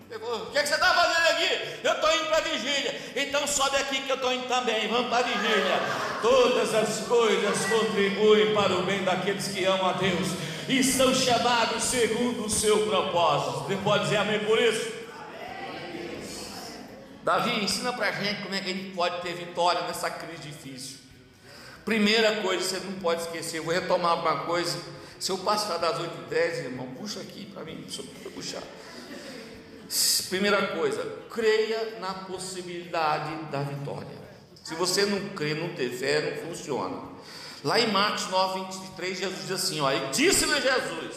O 0.08 0.50
que, 0.52 0.58
é 0.58 0.62
que, 0.62 0.68
você 0.68 0.74
está 0.74 0.94
fazendo 0.94 1.26
aqui? 1.30 1.80
Eu 1.82 1.92
estou 1.92 2.14
indo 2.14 2.26
para 2.26 2.38
a 2.38 2.40
vigília. 2.40 3.12
Então 3.16 3.46
sobe 3.46 3.76
aqui 3.76 4.00
que 4.02 4.10
eu 4.10 4.16
estou 4.16 4.32
indo 4.32 4.46
também. 4.46 4.88
Vamos 4.88 5.10
para 5.10 5.18
a 5.18 5.22
vigília. 5.22 5.80
Todas 6.22 6.74
as 6.74 7.06
coisas 7.06 7.66
contribuem 7.66 8.54
para 8.54 8.72
o 8.74 8.82
bem 8.82 9.02
daqueles 9.02 9.48
que 9.48 9.64
amam 9.64 9.88
a 9.88 9.92
Deus 9.94 10.28
e 10.68 10.82
são 10.82 11.14
chamados 11.14 11.84
segundo 11.84 12.46
o 12.46 12.50
seu 12.50 12.86
propósito. 12.86 13.64
Você 13.64 13.76
pode 13.76 14.04
dizer 14.04 14.16
amém 14.16 14.40
por 14.40 14.58
isso? 14.60 14.92
Davi 17.22 17.64
ensina 17.64 17.92
para 17.92 18.08
a 18.08 18.12
gente 18.12 18.42
como 18.42 18.54
é 18.54 18.60
que 18.60 18.70
a 18.70 18.72
gente 18.72 18.90
pode 18.94 19.20
ter 19.22 19.34
vitória 19.34 19.82
nessa 19.82 20.10
crise 20.10 20.42
difícil. 20.42 20.98
Primeira 21.84 22.40
coisa, 22.42 22.62
você 22.62 22.80
não 22.84 22.98
pode 23.00 23.22
esquecer, 23.22 23.60
vou 23.60 23.72
retomar 23.72 24.20
uma 24.20 24.44
coisa. 24.44 24.78
Se 25.18 25.30
eu 25.30 25.38
passar 25.38 25.78
das 25.78 25.98
8 25.98 26.12
e 26.26 26.30
10, 26.30 26.58
irmão, 26.66 26.88
puxa 26.98 27.20
aqui 27.20 27.46
para 27.46 27.64
mim, 27.64 27.84
puxar. 28.34 28.62
Primeira 30.28 30.68
coisa, 30.68 31.04
creia 31.30 31.98
na 32.00 32.12
possibilidade 32.12 33.34
da 33.50 33.62
vitória. 33.62 34.26
Se 34.64 34.74
você 34.74 35.06
não 35.06 35.28
crê, 35.28 35.54
não 35.54 35.68
ter 35.70 35.90
fé, 35.90 36.40
não 36.42 36.48
funciona. 36.48 37.16
Lá 37.66 37.80
em 37.80 37.88
Marcos 37.88 38.28
9, 38.28 38.60
23, 38.60 39.18
Jesus 39.18 39.40
diz 39.40 39.50
assim: 39.50 39.80
e 39.80 40.10
disse-lhe 40.12 40.60
Jesus, 40.60 41.16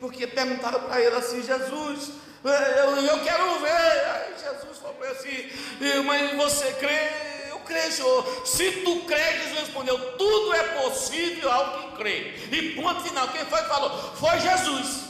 porque 0.00 0.26
perguntaram 0.26 0.80
para 0.80 1.00
ele 1.00 1.14
assim: 1.14 1.40
Jesus, 1.40 2.10
eu, 2.42 2.96
eu 2.96 3.22
quero 3.22 3.60
ver. 3.60 3.70
Aí 3.70 4.32
Jesus 4.32 4.78
falou 4.78 4.96
assim: 5.12 5.48
mas 6.04 6.36
você 6.36 6.72
crê? 6.72 7.50
Eu 7.50 7.60
creio, 7.60 7.92
Senhor. 7.92 8.42
Se 8.44 8.72
tu 8.82 9.04
crê, 9.04 9.38
Jesus 9.44 9.60
respondeu: 9.60 9.96
tudo 10.16 10.54
é 10.54 10.62
possível 10.82 11.52
ao 11.52 11.78
que 11.78 11.96
crê. 11.98 12.34
E 12.50 12.74
ponto 12.74 13.02
final: 13.02 13.28
quem 13.28 13.44
foi 13.44 13.62
que 13.62 13.68
falou? 13.68 13.90
Foi 14.16 14.40
Jesus. 14.40 15.04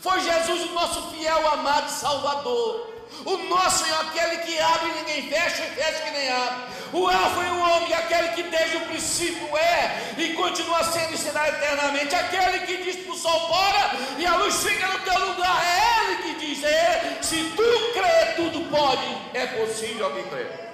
Foi 0.00 0.20
Jesus, 0.20 0.70
o 0.70 0.74
nosso 0.74 1.10
fiel, 1.10 1.48
amado 1.54 1.90
Salvador. 1.90 2.93
O 3.24 3.36
nosso 3.48 3.84
é 3.86 3.94
aquele 4.00 4.38
que 4.38 4.58
abre 4.58 4.90
e 4.90 4.94
ninguém 4.94 5.28
fecha, 5.30 5.64
e 5.64 5.74
fecha 5.74 6.02
que 6.02 6.10
nem 6.10 6.28
abre. 6.28 6.64
O 6.92 7.08
Alfa 7.08 7.42
e 7.42 7.50
o 7.50 7.60
Ômega, 7.60 7.96
aquele 7.96 8.28
que 8.28 8.42
desde 8.44 8.76
o 8.76 8.80
princípio 8.82 9.56
é 9.56 10.14
e 10.16 10.34
continua 10.34 10.84
sendo 10.84 11.14
e 11.14 11.18
será 11.18 11.48
eternamente. 11.48 12.14
Aquele 12.14 12.60
que 12.60 12.76
diz 12.84 12.96
para 12.96 13.12
o 13.12 13.16
sol 13.16 13.48
fora 13.48 13.90
e 14.18 14.26
a 14.26 14.36
luz 14.36 14.54
fica 14.62 14.86
no 14.88 14.98
teu 15.00 15.26
lugar. 15.26 15.62
É 15.64 16.12
Ele 16.12 16.22
que 16.22 16.46
diz: 16.46 16.64
é, 16.64 17.18
se 17.20 17.52
tu 17.56 17.92
crê, 17.92 18.34
tudo 18.36 18.70
pode. 18.70 19.16
É 19.32 19.46
possível 19.46 20.06
alguém 20.06 20.24
crer. 20.24 20.73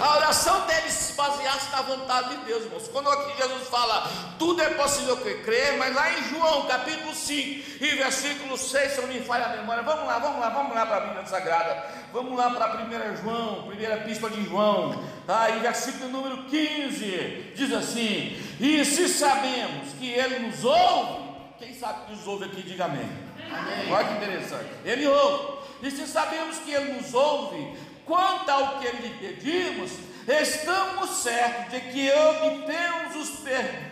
A 0.00 0.16
oração 0.16 0.64
deve 0.66 0.90
se 0.90 1.12
basear 1.14 1.58
na 1.72 1.82
vontade 1.82 2.36
de 2.36 2.44
Deus, 2.44 2.64
irmãos. 2.64 2.88
Quando 2.88 3.10
aqui 3.10 3.36
Jesus 3.36 3.68
fala, 3.68 4.08
tudo 4.38 4.62
é 4.62 4.70
possível 4.70 5.16
que 5.16 5.34
crer, 5.38 5.76
mas 5.76 5.92
lá 5.92 6.12
em 6.12 6.22
João, 6.28 6.66
capítulo 6.66 7.12
5 7.12 7.68
e 7.80 7.86
versículo 7.96 8.56
6, 8.56 8.92
se 8.92 9.00
não 9.00 9.08
me 9.08 9.20
falha 9.20 9.46
a 9.46 9.56
memória, 9.56 9.82
vamos 9.82 10.06
lá, 10.06 10.18
vamos 10.20 10.40
lá, 10.40 10.48
vamos 10.50 10.74
lá 10.74 10.86
para 10.86 10.96
a 10.96 11.00
Bíblia 11.00 11.26
Sagrada, 11.26 11.84
vamos 12.12 12.38
lá 12.38 12.50
para 12.50 12.64
a 12.66 12.76
primeira 12.76 13.16
João, 13.16 13.64
primeira 13.66 13.96
epístola 13.96 14.30
de 14.30 14.44
João, 14.44 15.02
tá? 15.26 15.50
e 15.50 15.58
versículo 15.58 16.08
número 16.10 16.44
15, 16.44 17.52
diz 17.56 17.72
assim: 17.72 18.40
E 18.60 18.84
se 18.84 19.08
sabemos 19.08 19.92
que 19.98 20.08
Ele 20.10 20.38
nos 20.46 20.64
ouve, 20.64 21.28
quem 21.58 21.74
sabe 21.74 22.06
que 22.06 22.12
nos 22.12 22.26
ouve 22.26 22.44
aqui, 22.44 22.62
diga 22.62 22.84
amém. 22.84 23.10
amém. 23.50 23.92
Olha 23.92 24.06
que 24.06 24.14
interessante, 24.14 24.70
Ele 24.84 25.08
ouve, 25.08 25.58
e 25.82 25.90
se 25.90 26.06
sabemos 26.06 26.58
que 26.58 26.70
Ele 26.70 26.92
nos 26.92 27.12
ouve, 27.12 27.76
Quanto 28.08 28.48
ao 28.48 28.78
que 28.78 28.88
lhe 28.88 29.10
pedimos, 29.20 29.92
estamos 30.26 31.10
certos 31.10 31.70
de 31.70 31.80
que 31.92 32.10
obtemos 32.10 33.14
os, 33.16 33.44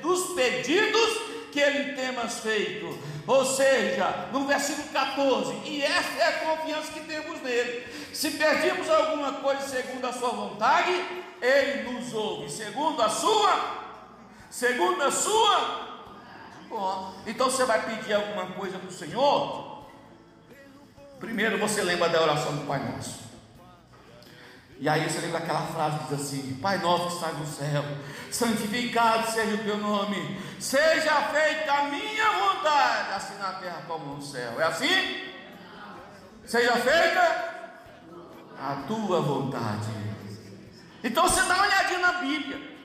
os 0.03 0.35
pedidos 0.35 1.19
que 1.53 1.65
lhe 1.65 1.93
temos 1.93 2.39
feito. 2.39 2.99
Ou 3.27 3.45
seja, 3.45 4.29
no 4.33 4.47
versículo 4.47 4.89
14, 4.89 5.53
e 5.65 5.83
essa 5.83 6.19
é 6.19 6.29
a 6.29 6.33
confiança 6.47 6.93
que 6.93 7.01
temos 7.01 7.43
nele. 7.43 7.87
Se 8.15 8.31
pedimos 8.31 8.89
alguma 8.89 9.33
coisa 9.35 9.69
segundo 9.69 10.07
a 10.07 10.13
sua 10.15 10.31
vontade, 10.31 10.93
ele 11.43 11.91
nos 11.91 12.15
ouve, 12.15 12.51
segundo 12.51 13.03
a 13.03 13.11
sua, 13.11 13.97
segundo 14.49 15.03
a 15.03 15.11
sua. 15.11 16.07
Bom, 16.71 17.15
então 17.27 17.51
você 17.51 17.67
vai 17.67 17.85
pedir 17.85 18.15
alguma 18.15 18.47
coisa 18.47 18.79
para 18.79 18.89
o 18.89 18.93
Senhor? 18.93 19.85
Primeiro 21.21 21.59
você 21.59 21.83
lembra 21.83 22.09
da 22.09 22.23
oração 22.23 22.57
do 22.57 22.67
Pai 22.67 22.79
Nosso. 22.79 23.26
E 24.79 24.89
aí 24.89 25.09
você 25.09 25.21
lembra 25.21 25.39
aquela 25.39 25.67
frase 25.69 25.99
que 26.01 26.15
diz 26.15 26.27
assim: 26.27 26.59
Pai 26.61 26.79
nosso 26.79 27.09
que 27.09 27.15
estás 27.15 27.39
no 27.39 27.47
céu, 27.47 27.85
santificado 28.31 29.31
seja 29.31 29.55
o 29.55 29.65
teu 29.65 29.79
nome, 29.79 30.39
seja 30.61 31.15
feita 31.33 31.73
a 31.73 31.85
minha 31.85 32.31
vontade, 32.33 33.13
assim 33.15 33.39
na 33.39 33.53
terra 33.55 33.83
como 33.87 34.17
no 34.17 34.23
céu. 34.23 34.61
É 34.61 34.65
assim? 34.65 35.33
Seja 36.45 36.77
feita 36.77 37.57
a 38.59 38.85
tua 38.87 39.21
vontade. 39.21 39.89
Então 41.03 41.23
você 41.23 41.43
dá 41.43 41.55
uma 41.55 41.67
olhadinha 41.67 41.99
na 41.99 42.13
Bíblia 42.13 42.76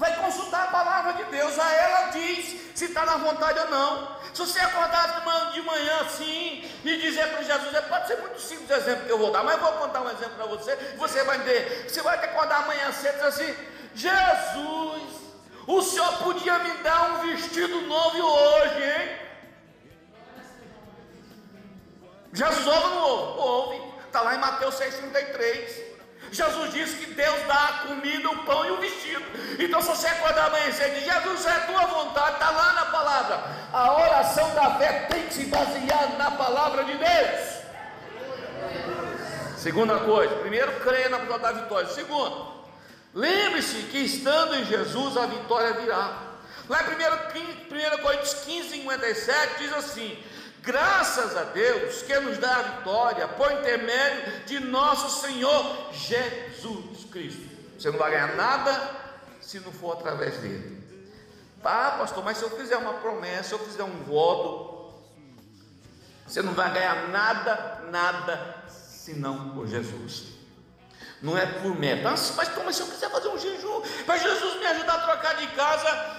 vai 0.00 0.16
consultar 0.16 0.64
a 0.64 0.68
palavra 0.68 1.12
de 1.12 1.24
Deus, 1.24 1.58
a 1.58 1.72
ela 1.72 2.10
diz 2.10 2.58
se 2.74 2.86
está 2.86 3.04
na 3.04 3.18
vontade 3.18 3.58
ou 3.58 3.70
não. 3.70 4.18
Se 4.32 4.40
você 4.40 4.58
acordar 4.60 5.20
de 5.52 5.60
manhã 5.60 6.00
assim 6.00 6.64
e 6.82 6.96
dizer 6.96 7.28
para 7.28 7.42
Jesus, 7.42 7.74
é, 7.74 7.82
pode 7.82 8.06
ser 8.06 8.16
muito 8.16 8.40
simples 8.40 8.70
o 8.70 8.72
exemplo 8.72 9.04
que 9.04 9.12
eu 9.12 9.18
vou 9.18 9.30
dar, 9.30 9.44
mas 9.44 9.60
vou 9.60 9.72
contar 9.72 10.00
um 10.00 10.10
exemplo 10.10 10.36
para 10.36 10.46
você, 10.46 10.74
você 10.96 11.22
vai 11.24 11.38
ter, 11.40 11.86
você 11.86 12.00
vai 12.00 12.16
acordar 12.16 12.62
amanhã 12.62 12.90
cedo 12.92 13.22
assim, 13.24 13.54
Jesus, 13.94 15.02
o 15.66 15.82
Senhor 15.82 16.12
podia 16.18 16.58
me 16.60 16.72
dar 16.78 17.10
um 17.12 17.28
vestido 17.28 17.82
novo 17.82 18.22
hoje, 18.22 18.82
hein? 18.82 19.18
Jesus 22.32 22.66
ouve 22.66 22.86
ou 22.86 22.94
não 22.94 23.02
ouve? 23.02 23.40
Ouve. 23.40 23.92
Está 24.06 24.22
lá 24.22 24.34
em 24.34 24.38
Mateus 24.38 24.76
6,33. 24.76 25.89
Jesus 26.32 26.72
disse 26.72 26.96
que 26.96 27.12
Deus 27.12 27.46
dá 27.46 27.64
a 27.64 27.72
comida, 27.88 28.30
o 28.30 28.44
pão 28.44 28.64
e 28.64 28.70
o 28.70 28.76
vestido. 28.76 29.24
Então, 29.58 29.82
se 29.82 29.88
você 29.88 30.06
acordar 30.06 30.46
amanhã 30.46 30.66
e 30.66 30.70
diz, 30.70 31.04
Jesus, 31.04 31.46
é 31.46 31.50
a 31.50 31.60
tua 31.60 31.86
vontade, 31.86 32.34
está 32.34 32.50
lá 32.50 32.72
na 32.72 32.84
palavra. 32.86 33.42
A 33.72 33.94
oração 33.94 34.54
da 34.54 34.74
fé 34.76 35.06
tem 35.10 35.26
que 35.26 35.34
se 35.34 35.44
basear 35.46 36.16
na 36.16 36.30
palavra 36.30 36.84
de 36.84 36.96
Deus. 36.96 37.60
Segunda 39.56 39.98
coisa, 39.98 40.34
primeiro, 40.36 40.72
creia 40.80 41.08
na 41.08 41.18
palavra 41.18 41.52
da 41.52 41.60
vitória. 41.60 41.88
Segundo, 41.88 42.46
lembre-se 43.12 43.82
que 43.84 43.98
estando 43.98 44.54
em 44.54 44.64
Jesus 44.64 45.16
a 45.16 45.26
vitória 45.26 45.74
virá. 45.74 46.30
Lá 46.68 46.84
em 46.84 47.98
1 47.98 48.02
Coríntios 48.02 48.34
15, 48.44 48.70
57 48.70 49.58
diz 49.58 49.72
assim: 49.72 50.16
Graças 50.62 51.36
a 51.36 51.44
Deus 51.44 52.02
que 52.02 52.18
nos 52.20 52.38
dá 52.38 52.56
a 52.56 52.62
vitória 52.62 53.26
por 53.28 53.50
intermédio 53.50 54.44
de 54.44 54.60
nosso 54.60 55.22
Senhor 55.22 55.92
Jesus 55.92 57.04
Cristo. 57.10 57.48
Você 57.78 57.90
não 57.90 57.98
vai 57.98 58.10
ganhar 58.10 58.36
nada 58.36 58.90
se 59.40 59.58
não 59.60 59.72
for 59.72 59.92
através 59.92 60.36
dele. 60.38 60.78
Ah, 61.64 61.96
pastor, 61.98 62.24
mas 62.24 62.36
se 62.36 62.44
eu 62.44 62.50
fizer 62.50 62.76
uma 62.76 62.94
promessa, 62.94 63.44
se 63.44 63.52
eu 63.52 63.58
fizer 63.58 63.84
um 63.84 64.02
voto, 64.04 64.94
você 66.26 66.42
não 66.42 66.52
vai 66.52 66.72
ganhar 66.72 67.08
nada, 67.08 67.82
nada, 67.90 68.64
senão 68.68 69.50
por 69.50 69.66
Jesus. 69.66 70.40
Não 71.22 71.36
é 71.36 71.46
por 71.46 71.78
meta. 71.78 72.08
Ah, 72.08 72.14
mas, 72.36 72.50
mas 72.64 72.76
se 72.76 72.82
eu 72.82 72.86
quiser 72.86 73.10
fazer 73.10 73.28
um 73.28 73.38
jejum, 73.38 73.80
para 74.04 74.18
Jesus 74.18 74.58
me 74.58 74.66
ajudar 74.66 74.94
a 74.94 75.06
trocar 75.06 75.36
de 75.36 75.46
casa, 75.48 76.16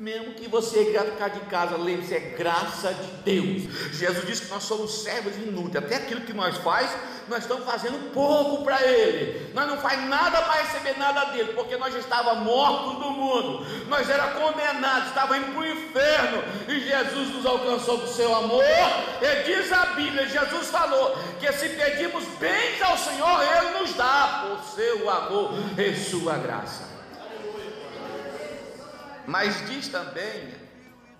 mesmo 0.00 0.32
que 0.32 0.48
você 0.48 0.82
ficar 0.86 1.28
de 1.28 1.40
casa, 1.40 1.76
lembre-se, 1.76 2.14
é 2.14 2.20
graça 2.20 2.94
de 2.94 3.06
Deus. 3.22 3.92
Jesus 3.92 4.26
disse 4.26 4.42
que 4.46 4.48
nós 4.48 4.62
somos 4.62 5.02
servos 5.02 5.36
inúteis, 5.36 5.84
até 5.84 5.96
aquilo 5.96 6.22
que 6.22 6.32
nós 6.32 6.56
faz, 6.56 6.90
nós 7.28 7.40
estamos 7.40 7.66
fazendo 7.66 8.10
pouco 8.14 8.64
para 8.64 8.82
Ele. 8.82 9.52
Nós 9.52 9.68
não 9.68 9.76
faz 9.76 10.02
nada 10.08 10.40
para 10.40 10.62
receber 10.62 10.98
nada 10.98 11.26
dele, 11.32 11.52
porque 11.52 11.76
nós 11.76 11.94
estávamos 11.94 12.44
mortos 12.44 12.94
do 12.94 13.10
mundo, 13.10 13.66
nós 13.88 14.08
era 14.08 14.28
condenados, 14.28 15.08
estávamos 15.08 15.46
indo 15.46 15.52
para 15.52 15.62
o 15.62 15.66
inferno, 15.70 16.42
e 16.66 16.80
Jesus 16.80 17.34
nos 17.34 17.44
alcançou 17.44 17.98
com 17.98 18.06
seu 18.06 18.34
amor. 18.34 18.64
E 19.20 19.42
diz 19.44 19.70
a 19.70 19.84
Bíblia, 19.84 20.26
Jesus 20.26 20.68
falou 20.68 21.14
que 21.38 21.52
se 21.52 21.68
pedimos 21.68 22.24
bens 22.38 22.80
ao 22.80 22.96
Senhor, 22.96 23.42
Ele 23.42 23.80
nos 23.80 23.92
dá 23.92 24.46
por 24.48 24.64
seu 24.74 25.10
amor 25.10 25.52
e 25.76 25.94
sua 25.94 26.38
graça. 26.38 26.89
Mas 29.30 29.64
diz 29.68 29.86
também 29.86 30.48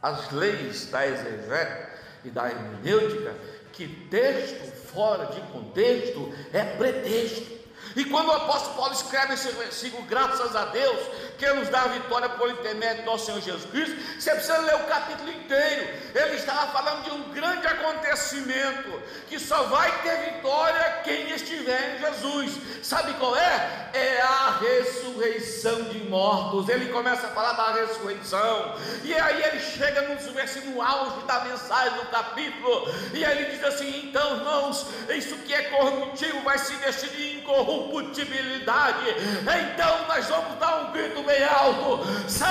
as 0.03 0.33
leis 0.33 0.87
da 0.87 1.07
exegética 1.07 1.91
e 2.25 2.31
da 2.31 2.51
hermenêutica 2.51 3.37
que 3.73 3.87
texto 4.11 4.67
fora 4.89 5.27
de 5.27 5.41
contexto 5.53 6.35
é 6.53 6.65
pretexto. 6.65 7.60
E 7.97 8.05
quando 8.05 8.29
o 8.29 8.33
apóstolo 8.33 8.77
Paulo 8.77 8.93
escreve 8.93 9.35
esse 9.35 9.51
versículo, 9.53 10.03
graças 10.05 10.55
a 10.55 10.67
Deus, 10.67 10.99
que 11.39 11.49
nos 11.53 11.69
dá 11.69 11.83
a 11.83 11.89
vitória 11.89 12.29
por 12.29 12.51
intermédio 12.51 13.03
do 13.03 13.11
nosso 13.11 13.27
Senhor 13.27 13.41
Jesus 13.41 13.65
Cristo, 13.71 13.97
você 14.19 14.31
precisa 14.33 14.59
ler 14.59 14.77
o 14.77 14.85
capítulo 14.85 15.31
inteiro. 15.31 15.99
Ele 16.15 16.37
estava 16.37 16.71
falando 16.73 17.05
de 17.05 17.11
um 17.11 17.23
grande 17.33 17.67
acontecimento, 17.67 19.03
que 19.29 19.39
só 19.39 19.65
vai 19.65 19.91
ter 20.03 20.33
vitória 20.35 21.01
quem 21.05 21.31
estiver 21.31 21.97
em 21.97 22.01
Jesus. 22.01 22.53
Sabe 22.83 23.15
qual 23.15 23.37
é? 23.37 23.91
É 23.93 24.21
a 24.21 24.59
ressurreição 24.61 25.85
de 25.85 25.99
mortos. 26.05 26.69
Ele 26.69 26.93
começa 26.93 27.27
a 27.27 27.31
falar 27.31 27.53
da 27.53 27.73
ressurreição, 27.73 28.77
e 29.03 29.15
aí 29.15 29.43
ele 29.43 29.61
chega 29.61 30.03
no 30.03 30.33
versículo 30.33 30.81
auge 30.81 31.25
da 31.27 31.41
mensagem 31.45 31.99
do 31.99 32.07
capítulo, 32.07 32.89
e 33.13 33.25
aí 33.25 33.39
ele 33.39 33.57
diz 33.57 33.65
assim: 33.65 34.07
então, 34.07 34.37
irmãos, 34.37 34.87
isso 35.09 35.37
que 35.39 35.53
é 35.53 35.63
corruptível 35.65 36.43
vai 36.43 36.59
se 36.59 36.75
vestir 36.77 37.11
de 37.11 37.39
incorruptibilidade. 37.87 39.11
Então 39.41 40.09
nós 40.09 40.27
vamos 40.29 40.59
dar 40.59 40.85
um 40.85 40.93
grito 40.93 41.23
bem 41.23 41.43
alto: 41.45 42.01
Só 42.29 42.47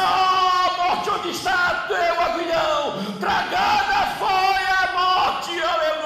morte, 0.78 1.10
onde 1.10 1.30
está 1.30 1.86
teu 1.88 2.22
aguilhão? 2.22 3.15
Tragada 3.20 4.15
foi 4.18 4.28
a 4.28 4.92
morte, 4.94 5.52
aleluia. 5.62 6.00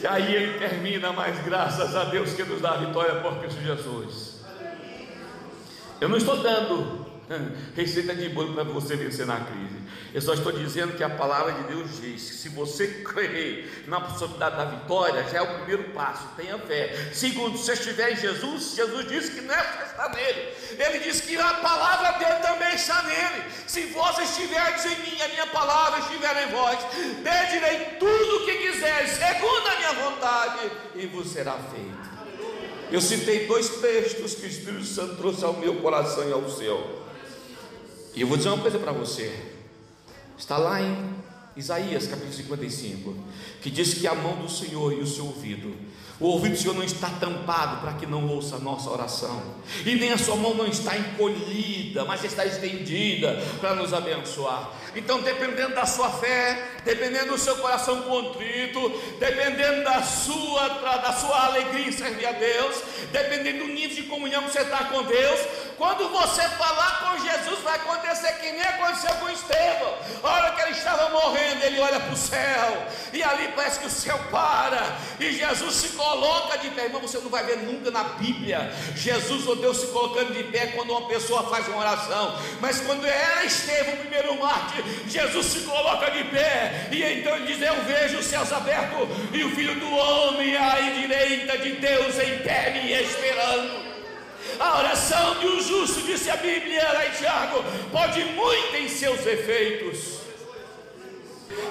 E 0.00 0.06
aí 0.06 0.34
ele 0.34 0.58
termina, 0.58 1.12
mas 1.12 1.38
graças 1.44 1.94
a 1.96 2.04
Deus 2.04 2.32
que 2.32 2.42
nos 2.42 2.60
dá 2.60 2.72
a 2.72 2.76
vitória 2.76 3.16
por 3.20 3.36
Cristo 3.38 3.60
Jesus. 3.60 4.42
Eu 6.00 6.08
não 6.08 6.16
estou 6.16 6.38
dando 6.38 7.01
Receita 7.74 8.14
de 8.14 8.28
bolo 8.28 8.54
para 8.54 8.64
você 8.64 8.96
vencer 8.96 9.26
na 9.26 9.40
crise. 9.40 9.82
Eu 10.14 10.20
só 10.20 10.34
estou 10.34 10.52
dizendo 10.52 10.96
que 10.96 11.02
a 11.02 11.08
palavra 11.08 11.52
de 11.52 11.74
Deus 11.74 12.00
diz 12.00 12.22
que 12.30 12.34
se 12.34 12.48
você 12.50 12.86
crer 12.86 13.84
na 13.86 14.00
possibilidade 14.00 14.56
da 14.56 14.64
vitória, 14.64 15.24
já 15.30 15.38
é 15.38 15.42
o 15.42 15.54
primeiro 15.58 15.84
passo. 15.90 16.28
Tenha 16.36 16.58
fé. 16.58 17.10
Segundo, 17.12 17.56
se 17.56 17.72
estiver 17.72 18.12
em 18.12 18.16
Jesus, 18.16 18.74
Jesus 18.74 19.08
disse 19.08 19.32
que 19.32 19.40
não 19.40 19.54
é 19.54 19.82
está 19.86 20.08
nele. 20.10 20.54
Ele 20.78 20.98
disse 20.98 21.22
que 21.22 21.36
a 21.36 21.54
palavra 21.54 22.18
dele 22.18 22.40
também 22.40 22.74
está 22.74 23.02
nele. 23.02 23.44
Se 23.66 23.86
vós 23.86 24.18
estiverdes 24.18 24.84
em 24.84 24.96
mim, 25.02 25.22
a 25.22 25.28
minha 25.28 25.46
palavra 25.46 26.00
estiver 26.00 26.46
em 26.46 26.52
vós, 26.52 26.78
pedirei 27.22 27.96
tudo 27.98 28.36
o 28.36 28.44
que 28.44 28.54
quiseres, 28.54 29.12
segundo 29.12 29.66
a 29.66 29.76
minha 29.76 29.92
vontade, 29.92 30.70
e 30.94 31.06
vos 31.06 31.28
será 31.28 31.54
feito. 31.54 32.12
Eu 32.90 33.00
citei 33.00 33.46
dois 33.46 33.68
textos 33.80 34.34
que 34.34 34.44
o 34.44 34.48
Espírito 34.48 34.84
Santo 34.84 35.16
trouxe 35.16 35.42
ao 35.42 35.54
meu 35.54 35.76
coração 35.76 36.28
e 36.28 36.32
ao 36.32 36.46
seu. 36.50 37.01
E 38.14 38.20
eu 38.20 38.26
vou 38.26 38.36
dizer 38.36 38.50
uma 38.50 38.58
coisa 38.58 38.78
para 38.78 38.92
você. 38.92 39.34
Está 40.38 40.58
lá 40.58 40.80
em 40.80 41.14
Isaías 41.56 42.06
capítulo 42.06 42.32
55, 42.32 43.16
que 43.60 43.70
diz 43.70 43.94
que 43.94 44.06
a 44.06 44.14
mão 44.14 44.36
do 44.36 44.48
Senhor 44.50 44.92
e 44.92 45.00
o 45.00 45.06
seu 45.06 45.26
ouvido 45.26 45.74
o 46.22 46.26
ouvido 46.26 46.52
do 46.52 46.58
Senhor 46.58 46.74
não 46.74 46.84
está 46.84 47.08
tampado 47.10 47.80
para 47.80 47.94
que 47.94 48.06
não 48.06 48.28
ouça 48.28 48.54
a 48.54 48.58
nossa 48.60 48.88
oração, 48.88 49.42
e 49.84 49.96
nem 49.96 50.12
a 50.12 50.16
sua 50.16 50.36
mão 50.36 50.54
não 50.54 50.68
está 50.68 50.96
encolhida, 50.96 52.04
mas 52.04 52.22
está 52.22 52.46
estendida 52.46 53.42
para 53.60 53.74
nos 53.74 53.92
abençoar. 53.92 54.70
Então, 54.94 55.20
dependendo 55.20 55.74
da 55.74 55.86
sua 55.86 56.10
fé, 56.10 56.62
dependendo 56.84 57.32
do 57.32 57.38
seu 57.38 57.56
coração 57.56 58.02
contrito, 58.02 58.90
dependendo 59.18 59.84
da 59.84 60.02
sua, 60.02 60.68
da 60.68 61.12
sua 61.12 61.46
alegria 61.46 61.88
em 61.88 61.92
servir 61.92 62.26
a 62.26 62.32
Deus, 62.32 62.76
dependendo 63.10 63.64
do 63.64 63.72
nível 63.72 63.96
de 63.96 64.02
comunhão 64.02 64.42
que 64.44 64.52
você 64.52 64.60
está 64.60 64.84
com 64.84 65.02
Deus, 65.04 65.40
quando 65.78 66.08
você 66.10 66.42
falar 66.42 67.00
com 67.00 67.26
Jesus, 67.26 67.60
vai 67.60 67.76
acontecer 67.76 68.32
que 68.34 68.52
nem 68.52 68.62
aconteceu 68.62 69.14
com 69.14 69.30
Estevão. 69.30 69.94
A 70.22 70.30
hora 70.30 70.50
que 70.52 70.62
ele 70.62 70.70
estava 70.72 71.10
morrendo, 71.10 71.64
ele 71.64 71.80
olha 71.80 71.98
para 71.98 72.12
o 72.12 72.16
céu, 72.16 72.86
e 73.12 73.22
ali 73.22 73.48
parece 73.54 73.80
que 73.80 73.86
o 73.86 73.90
céu 73.90 74.18
para, 74.30 74.96
e 75.18 75.32
Jesus 75.32 75.74
se 75.74 75.88
coloca 75.90 76.58
de 76.58 76.70
pé. 76.70 76.84
Irmão, 76.84 77.00
você 77.00 77.18
não 77.18 77.30
vai 77.30 77.44
ver 77.44 77.58
nunca 77.58 77.90
na 77.90 78.04
Bíblia 78.04 78.72
Jesus 78.96 79.46
ou 79.46 79.56
Deus 79.56 79.78
se 79.78 79.86
colocando 79.88 80.32
de 80.32 80.44
pé 80.44 80.68
quando 80.68 80.90
uma 80.90 81.08
pessoa 81.08 81.48
faz 81.48 81.66
uma 81.68 81.78
oração, 81.78 82.38
mas 82.60 82.80
quando 82.80 83.06
era 83.06 83.44
Estevão, 83.44 83.94
o 83.94 83.98
primeiro 83.98 84.38
mártir, 84.38 84.81
Jesus 85.08 85.46
se 85.46 85.60
coloca 85.60 86.10
de 86.10 86.24
pé, 86.24 86.88
e 86.90 87.02
então 87.02 87.36
ele 87.36 87.46
diz: 87.46 87.62
Eu 87.62 87.74
vejo 87.84 88.18
os 88.18 88.26
céus 88.26 88.52
abertos, 88.52 89.08
e 89.32 89.44
o 89.44 89.50
filho 89.50 89.78
do 89.78 89.94
homem 89.94 90.56
à 90.56 90.78
direita 90.80 91.58
de 91.58 91.72
Deus 91.72 92.18
em 92.18 92.38
pé 92.38 92.70
me 92.72 92.92
esperando. 92.92 93.92
A 94.58 94.78
oração 94.78 95.38
de 95.40 95.46
um 95.46 95.60
justo, 95.60 96.02
disse 96.02 96.30
a 96.30 96.36
Bíblia 96.36 96.92
lá 96.92 97.06
em 97.06 97.10
Tiago, 97.10 97.64
pode 97.90 98.24
muito 98.24 98.76
em 98.76 98.88
seus 98.88 99.24
efeitos, 99.26 100.20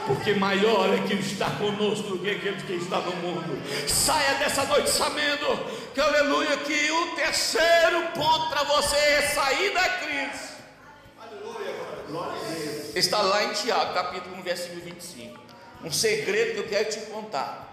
porque 0.07 0.33
maior 0.33 0.93
é 0.93 1.07
que 1.07 1.13
está 1.15 1.49
conosco 1.51 2.09
do 2.09 2.19
que 2.19 2.29
aquele 2.29 2.61
que 2.61 2.73
está 2.73 2.99
no 2.99 3.15
mundo. 3.17 3.61
Saia 3.87 4.35
dessa 4.35 4.63
noite 4.65 4.89
sabendo 4.89 5.47
que, 5.93 6.01
aleluia, 6.01 6.57
que 6.57 6.91
o 6.91 7.15
terceiro 7.15 8.07
ponto 8.13 8.49
para 8.49 8.63
você 8.63 8.95
é 8.95 9.21
sair 9.33 9.73
da 9.73 9.89
crise. 9.89 10.51
Aleluia, 11.19 11.75
glória 12.07 12.33
a 12.33 12.51
Deus. 12.51 12.60
Está 12.93 13.21
lá 13.21 13.45
em 13.45 13.53
Tiago, 13.53 13.93
capítulo 13.93 14.35
1, 14.37 14.43
versículo 14.43 14.81
25. 14.81 15.39
Um 15.83 15.91
segredo 15.91 16.53
que 16.53 16.59
eu 16.59 16.67
quero 16.67 16.89
te 16.89 16.99
contar. 17.11 17.69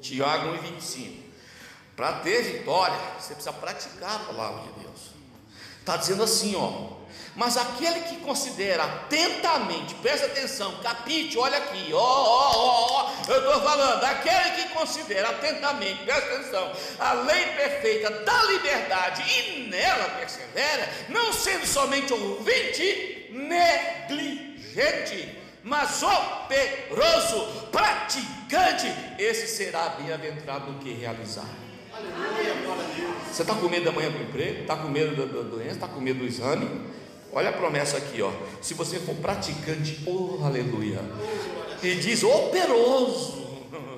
Tiago 0.00 0.50
1, 0.50 0.58
25. 0.58 1.24
Para 1.96 2.20
ter 2.20 2.42
vitória, 2.42 2.96
você 3.18 3.34
precisa 3.34 3.52
praticar 3.52 4.16
a 4.16 4.18
palavra 4.20 4.72
de 4.72 4.80
Deus. 4.80 5.10
Está 5.80 5.96
dizendo 5.96 6.22
assim, 6.22 6.54
ó. 6.54 7.03
Mas 7.36 7.56
aquele 7.56 8.02
que 8.02 8.18
considera 8.18 8.84
atentamente, 8.84 9.92
presta 9.96 10.26
atenção, 10.26 10.76
capite, 10.82 11.36
olha 11.36 11.58
aqui, 11.58 11.90
ó, 11.92 11.98
ó, 11.98 12.52
ó, 12.54 12.86
ó, 12.92 13.10
eu 13.26 13.38
estou 13.38 13.60
falando, 13.60 14.04
aquele 14.04 14.50
que 14.50 14.68
considera 14.68 15.30
atentamente, 15.30 16.04
presta 16.04 16.32
atenção, 16.32 16.72
a 16.98 17.12
lei 17.14 17.44
perfeita 17.56 18.08
da 18.10 18.44
liberdade 18.44 19.24
e 19.28 19.66
nela 19.68 20.10
persevera, 20.10 20.88
não 21.08 21.32
sendo 21.32 21.66
somente 21.66 22.12
ouvinte, 22.12 23.30
negligente, 23.32 25.36
mas 25.64 26.00
operoso, 26.02 27.66
praticante, 27.72 28.86
esse 29.18 29.48
será 29.48 29.88
bem-aventurado 29.88 30.70
no 30.70 30.78
que 30.78 30.92
realizar. 30.92 31.48
Você 33.32 33.42
está 33.42 33.54
com 33.54 33.68
medo 33.68 33.84
da 33.84 33.92
manhã 33.92 34.10
do 34.10 34.22
emprego? 34.22 34.62
Está 34.62 34.76
com 34.76 34.88
medo 34.88 35.16
da 35.16 35.42
doença? 35.42 35.72
Está 35.72 35.88
com 35.88 36.00
medo 36.00 36.20
do 36.20 36.24
exame? 36.24 36.68
Olha 37.34 37.50
a 37.50 37.52
promessa 37.52 37.96
aqui, 37.96 38.22
ó. 38.22 38.30
Se 38.62 38.74
você 38.74 38.98
for 38.98 39.14
praticante, 39.16 40.00
oh 40.06 40.44
aleluia. 40.44 41.00
E 41.82 41.94
diz 41.96 42.22
operoso. 42.22 43.44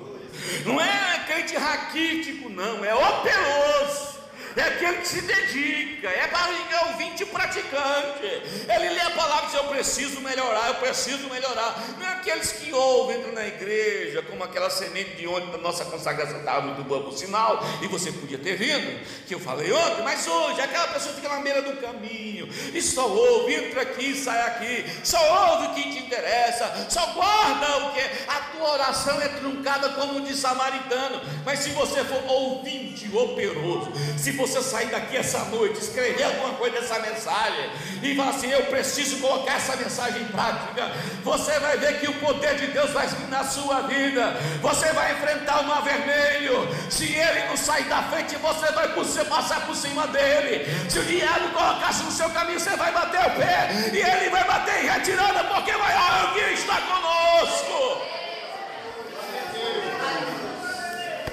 Não 0.65 0.81
é 0.81 1.23
crente 1.27 1.55
raquítico, 1.55 2.49
não, 2.49 2.83
é 2.83 2.93
operoso 2.93 4.16
é 4.61 4.67
aquele 4.67 4.97
que 4.97 5.07
se 5.07 5.21
dedica, 5.21 6.09
é 6.09 6.27
barriga 6.27 6.87
ouvinte 6.87 7.25
praticante. 7.25 8.25
Ele 8.67 8.89
lê 8.89 9.01
a 9.01 9.11
palavra 9.11 9.43
e 9.43 9.47
diz: 9.47 9.55
Eu 9.55 9.63
preciso 9.65 10.21
melhorar, 10.21 10.67
eu 10.69 10.75
preciso 10.75 11.29
melhorar. 11.29 11.75
Não 11.97 12.05
é 12.05 12.13
aqueles 12.13 12.51
que 12.53 12.73
ouvem, 12.73 13.19
entram 13.19 13.33
na 13.33 13.47
igreja, 13.47 14.21
como 14.23 14.43
aquela 14.43 14.69
semente 14.69 15.15
de 15.15 15.27
ontem 15.27 15.51
da 15.51 15.57
nossa 15.57 15.85
consagração 15.85 16.39
estava 16.39 16.61
muito 16.61 16.83
boa 16.83 17.03
por 17.03 17.13
sinal, 17.13 17.63
e 17.81 17.87
você 17.87 18.11
podia 18.11 18.37
ter 18.37 18.55
vindo, 18.55 18.99
que 19.27 19.35
eu 19.35 19.39
falei 19.39 19.71
ontem, 19.71 20.03
mas 20.03 20.27
hoje 20.27 20.61
aquela 20.61 20.87
pessoa 20.87 21.13
fica 21.15 21.29
na 21.29 21.39
beira 21.39 21.61
do 21.61 21.77
caminho 21.77 22.49
e 22.73 22.81
só 22.81 23.07
ouve, 23.07 23.53
entra 23.53 23.81
aqui, 23.81 24.15
sai 24.15 24.41
aqui, 24.47 24.85
só 25.03 25.51
ouve 25.51 25.67
o 25.67 25.73
que 25.73 25.91
te 25.91 25.99
interessa, 25.99 26.87
só 26.89 27.05
guarda 27.13 27.85
o 27.85 27.93
que 27.93 28.01
a 28.27 28.39
tua 28.51 28.71
oração 28.73 29.21
é 29.21 29.27
truncada 29.27 29.89
como 29.89 30.21
de 30.21 30.35
samaritano. 30.35 31.21
Mas 31.45 31.59
se 31.59 31.69
você 31.71 32.03
for 32.03 32.23
ouvinte 32.27 33.09
operoso, 33.15 33.91
se 34.17 34.31
você 34.31 34.46
você 34.47 34.61
sair 34.61 34.87
daqui 34.87 35.17
essa 35.17 35.39
noite, 35.45 35.79
escrever 35.79 36.23
alguma 36.23 36.53
coisa 36.53 36.79
dessa 36.79 36.99
mensagem 36.99 37.69
e 38.01 38.15
falar 38.15 38.29
assim: 38.29 38.49
Eu 38.49 38.63
preciso 38.65 39.19
colocar 39.19 39.53
essa 39.53 39.75
mensagem 39.75 40.21
em 40.21 40.27
prática. 40.27 40.91
Você 41.23 41.59
vai 41.59 41.77
ver 41.77 41.99
que 41.99 42.07
o 42.07 42.13
poder 42.15 42.55
de 42.55 42.67
Deus 42.67 42.91
vai 42.91 43.07
vir 43.07 43.27
na 43.27 43.43
sua 43.43 43.81
vida. 43.81 44.35
Você 44.61 44.91
vai 44.93 45.13
enfrentar 45.13 45.61
o 45.61 45.63
mar 45.65 45.83
vermelho. 45.83 46.67
Se 46.89 47.05
ele 47.13 47.47
não 47.47 47.57
sair 47.57 47.85
da 47.85 48.03
frente, 48.03 48.35
você 48.35 48.71
vai 48.71 48.87
passar 49.25 49.65
por 49.65 49.75
cima 49.75 50.07
dele. 50.07 50.65
Se 50.89 50.99
o 50.99 51.03
diabo 51.03 51.49
colocasse 51.49 52.03
no 52.03 52.11
seu 52.11 52.29
caminho, 52.29 52.59
você 52.59 52.75
vai 52.75 52.91
bater 52.91 53.19
o 53.19 53.31
pé 53.35 53.69
e 53.93 53.97
ele 53.97 54.29
vai 54.29 54.43
bater 54.45 54.83
em 54.83 54.87
retirada, 54.87 55.43
porque 55.45 55.71
vai 55.71 55.93
alguém 55.93 56.53
está 56.53 56.81
conosco. 56.81 58.01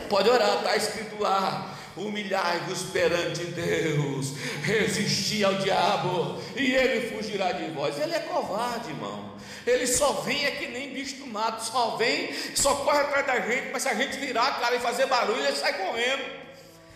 Pode 0.08 0.28
orar, 0.28 0.56
está 0.58 0.76
escrito 0.76 1.20
lá 1.20 1.73
humilhai-vos 1.96 2.82
perante 2.84 3.44
Deus, 3.44 4.32
resisti 4.62 5.44
ao 5.44 5.54
diabo, 5.54 6.40
e 6.56 6.74
ele 6.74 7.10
fugirá 7.10 7.52
de 7.52 7.70
vós. 7.70 7.98
Ele 8.00 8.14
é 8.14 8.20
covarde, 8.20 8.90
irmão. 8.90 9.34
Ele 9.66 9.86
só 9.86 10.12
vem 10.12 10.44
é 10.44 10.50
que 10.50 10.66
nem 10.68 10.92
bicho 10.92 11.16
do 11.16 11.26
mato, 11.26 11.64
só 11.64 11.96
vem, 11.96 12.32
só 12.54 12.74
corre 12.76 13.00
atrás 13.00 13.26
da 13.26 13.40
gente, 13.40 13.70
mas 13.72 13.82
se 13.82 13.88
a 13.88 13.94
gente 13.94 14.18
virar 14.18 14.46
a 14.46 14.52
cara 14.54 14.76
e 14.76 14.80
fazer 14.80 15.06
barulho, 15.06 15.44
ele 15.44 15.56
sai 15.56 15.72
correndo. 15.74 16.22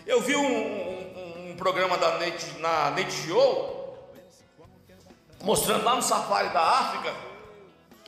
Eu 0.06 0.20
vi 0.20 0.36
um, 0.36 0.46
um, 0.46 1.50
um 1.50 1.56
programa 1.56 1.96
da 1.96 2.18
Net, 2.18 2.58
na 2.58 2.90
Net 2.90 3.10
Show, 3.10 4.12
mostrando 5.42 5.84
lá 5.84 5.94
no 5.94 6.02
safari 6.02 6.50
da 6.50 6.60
África, 6.60 7.14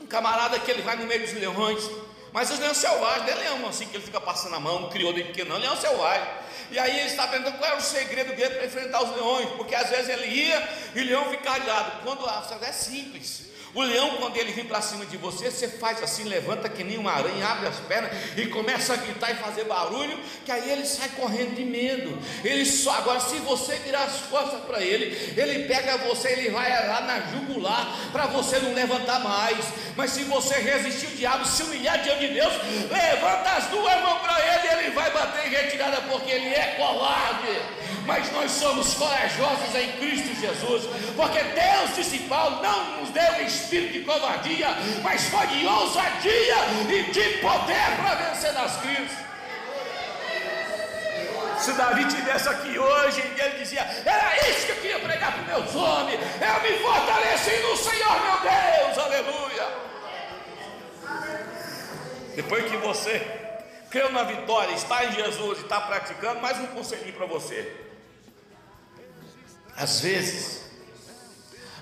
um 0.01 0.07
camarada 0.07 0.59
que 0.59 0.71
ele 0.71 0.83
vai 0.83 0.97
no 0.97 1.07
meio 1.07 1.21
dos 1.21 1.33
leões, 1.33 1.91
mas 2.33 2.51
os 2.51 2.59
leões 2.59 2.77
selvagens, 2.77 3.27
não 3.27 3.33
é 3.33 3.35
leão 3.35 3.69
assim 3.69 3.87
que 3.87 3.97
ele 3.97 4.05
fica 4.05 4.21
passando 4.21 4.55
a 4.57 4.61
mão, 4.61 4.89
criou 4.89 5.13
de 5.13 5.25
pequeno, 5.25 5.51
não, 5.51 5.59
leão 5.59 5.77
selvagem. 5.77 6.29
E 6.71 6.79
aí 6.79 7.01
ele 7.01 7.09
está 7.09 7.27
perguntando 7.27 7.59
qual 7.59 7.71
era 7.71 7.81
o 7.81 7.83
segredo 7.83 8.35
dele 8.37 8.55
para 8.55 8.67
enfrentar 8.67 9.03
os 9.03 9.17
leões, 9.17 9.49
porque 9.57 9.75
às 9.75 9.91
vezes 9.91 10.09
ele 10.09 10.27
ia 10.27 10.69
e 10.95 11.01
o 11.01 11.05
leão 11.05 11.31
fica 11.31 11.51
aliado. 11.53 12.03
Quando 12.05 12.25
a 12.27 12.47
é 12.63 12.73
simples. 12.73 13.50
O 13.73 13.83
leão, 13.83 14.17
quando 14.17 14.37
ele 14.37 14.53
vem 14.53 14.65
para 14.65 14.83
cima 14.83 15.07
de 15.07 15.17
você, 15.17 15.49
você 15.51 15.69
faz 15.69 16.03
assim, 16.03 16.25
levanta 16.25 16.69
que 16.69 16.83
nem 16.83 16.99
uma 16.99 17.13
aranha, 17.13 17.47
abre 17.47 17.69
as 17.69 17.77
pernas 17.77 18.11
e 18.37 18.47
começa 18.47 18.95
a 18.95 18.97
gritar 18.97 19.31
e 19.31 19.37
fazer 19.37 19.65
barulho, 19.65 20.19
que 20.45 20.51
aí 20.51 20.71
ele 20.71 20.85
sai 20.85 21.09
correndo 21.11 21.55
de 21.55 21.65
medo. 21.65 22.19
Ele 22.43 22.67
só 22.67 22.91
agora, 22.97 23.21
se 23.21 23.37
você 23.37 23.77
virar 23.77 24.05
as 24.05 24.23
costas 24.23 24.61
para 24.63 24.83
ele, 24.83 25.35
ele 25.37 25.69
pega 25.69 25.99
você, 25.99 26.31
ele 26.31 26.51
vai 26.51 26.69
lá 26.89 27.01
na 27.03 27.21
jugular 27.31 27.97
para 28.11 28.27
você 28.27 28.59
não 28.59 28.75
levantar 28.75 29.21
mais. 29.21 29.65
Mas 29.97 30.11
se 30.11 30.25
você 30.25 30.55
resistir 30.55 31.07
o 31.07 31.17
diabo, 31.17 31.47
se 31.47 31.63
humilhar 31.63 32.03
diante 32.03 32.27
de 32.27 32.35
Deus, 32.35 32.53
levanta 32.91 33.51
as 33.51 33.67
duas 33.67 34.03
mãos 34.03 34.21
para 34.21 34.41
ele, 34.41 34.81
ele 34.81 34.91
vai 34.91 35.13
bater 35.13 35.47
em 35.47 35.51
retirada 35.51 36.01
porque 36.03 36.31
ele 36.31 36.49
é 36.49 36.75
covarde 36.77 37.81
mas 38.07 38.33
nós 38.33 38.51
somos 38.51 38.95
corajosos 38.95 39.75
em 39.75 39.93
Cristo 39.93 40.35
Jesus, 40.41 40.85
porque 41.15 41.39
Deus, 41.43 41.95
disse 41.95 42.19
Paulo, 42.21 42.61
não 42.63 43.01
nos 43.01 43.11
deu 43.11 43.41
espírito 43.61 43.93
de 43.93 44.01
covardia, 44.01 44.69
mas 45.03 45.29
foi 45.29 45.47
de 45.47 45.67
ousadia 45.67 46.57
e 46.89 47.11
de 47.11 47.39
poder 47.39 47.97
para 47.97 48.15
vencer 48.15 48.57
as 48.57 48.77
crises. 48.79 49.19
Se 51.59 51.73
Davi 51.73 52.05
tivesse 52.07 52.49
aqui 52.49 52.79
hoje, 52.79 53.21
ele 53.21 53.59
dizia: 53.59 53.83
Era 54.05 54.49
isso 54.49 54.67
que 54.67 54.73
eu 54.73 54.77
queria 54.77 54.99
pregar 54.99 55.33
para 55.33 55.43
meus 55.43 55.75
homens. 55.75 56.19
Eu 56.41 56.63
me 56.63 56.79
fortaleci 56.79 57.57
no 57.63 57.77
Senhor, 57.77 58.17
meu 58.23 58.41
Deus, 58.41 58.99
aleluia. 58.99 59.69
Depois 62.35 62.71
que 62.71 62.77
você 62.79 63.19
creu 63.91 64.11
na 64.11 64.23
vitória, 64.23 64.73
está 64.73 65.05
em 65.05 65.13
Jesus 65.13 65.59
e 65.59 65.63
está 65.63 65.81
praticando, 65.83 66.41
mais 66.41 66.59
um 66.59 66.67
conselhinho 66.69 67.13
para 67.13 67.27
você. 67.27 67.77
Às 69.77 70.01
vezes, 70.01 70.70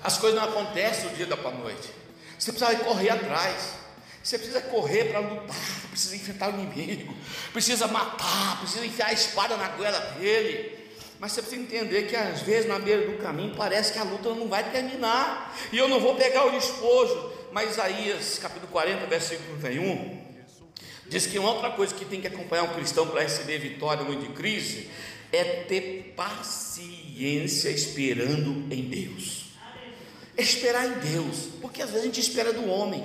as 0.03 0.17
coisas 0.17 0.39
não 0.39 0.47
acontecem 0.47 1.09
do 1.09 1.15
dia 1.15 1.25
da 1.25 1.37
para 1.37 1.51
a 1.51 1.53
noite. 1.53 1.89
Você 2.37 2.51
precisa 2.51 2.79
correr 2.79 3.09
atrás. 3.09 3.79
Você 4.23 4.37
precisa 4.37 4.61
correr 4.61 5.05
para 5.05 5.19
lutar, 5.19 5.55
precisa 5.89 6.15
enfrentar 6.15 6.49
o 6.49 6.59
inimigo, 6.59 7.15
precisa 7.53 7.87
matar, 7.87 8.59
precisa 8.59 8.85
enfiar 8.85 9.07
a 9.07 9.13
espada 9.13 9.55
na 9.55 9.69
goela 9.69 9.99
dele. 10.19 10.77
Mas 11.19 11.31
você 11.31 11.41
precisa 11.41 11.61
entender 11.61 12.03
que 12.03 12.15
às 12.15 12.41
vezes 12.41 12.67
na 12.67 12.79
beira 12.79 13.07
do 13.09 13.17
caminho 13.17 13.55
parece 13.55 13.91
que 13.91 13.99
a 13.99 14.03
luta 14.03 14.29
não 14.35 14.47
vai 14.47 14.71
terminar. 14.71 15.57
E 15.71 15.77
eu 15.77 15.87
não 15.87 15.99
vou 15.99 16.15
pegar 16.15 16.45
o 16.45 16.51
despojo. 16.51 17.33
Mas 17.51 17.71
Isaías 17.71 18.37
capítulo 18.39 18.71
40, 18.71 19.05
versículo 19.07 19.57
31, 19.59 20.21
diz 21.07 21.25
que 21.25 21.39
uma 21.39 21.51
outra 21.51 21.71
coisa 21.71 21.95
que 21.95 22.05
tem 22.05 22.21
que 22.21 22.27
acompanhar 22.27 22.63
um 22.63 22.73
cristão 22.75 23.07
para 23.07 23.21
receber 23.21 23.57
vitória 23.57 24.03
no 24.03 24.15
de 24.15 24.27
crise 24.29 24.89
é 25.31 25.43
ter 25.63 26.13
paciência 26.15 27.69
esperando 27.69 28.71
em 28.71 28.83
Deus. 28.83 29.48
Esperar 30.39 30.87
em 30.87 31.11
Deus, 31.11 31.49
porque 31.61 31.81
às 31.81 31.89
vezes 31.89 32.03
a 32.03 32.05
gente 32.05 32.21
espera 32.21 32.53
do 32.53 32.67
homem, 32.69 33.03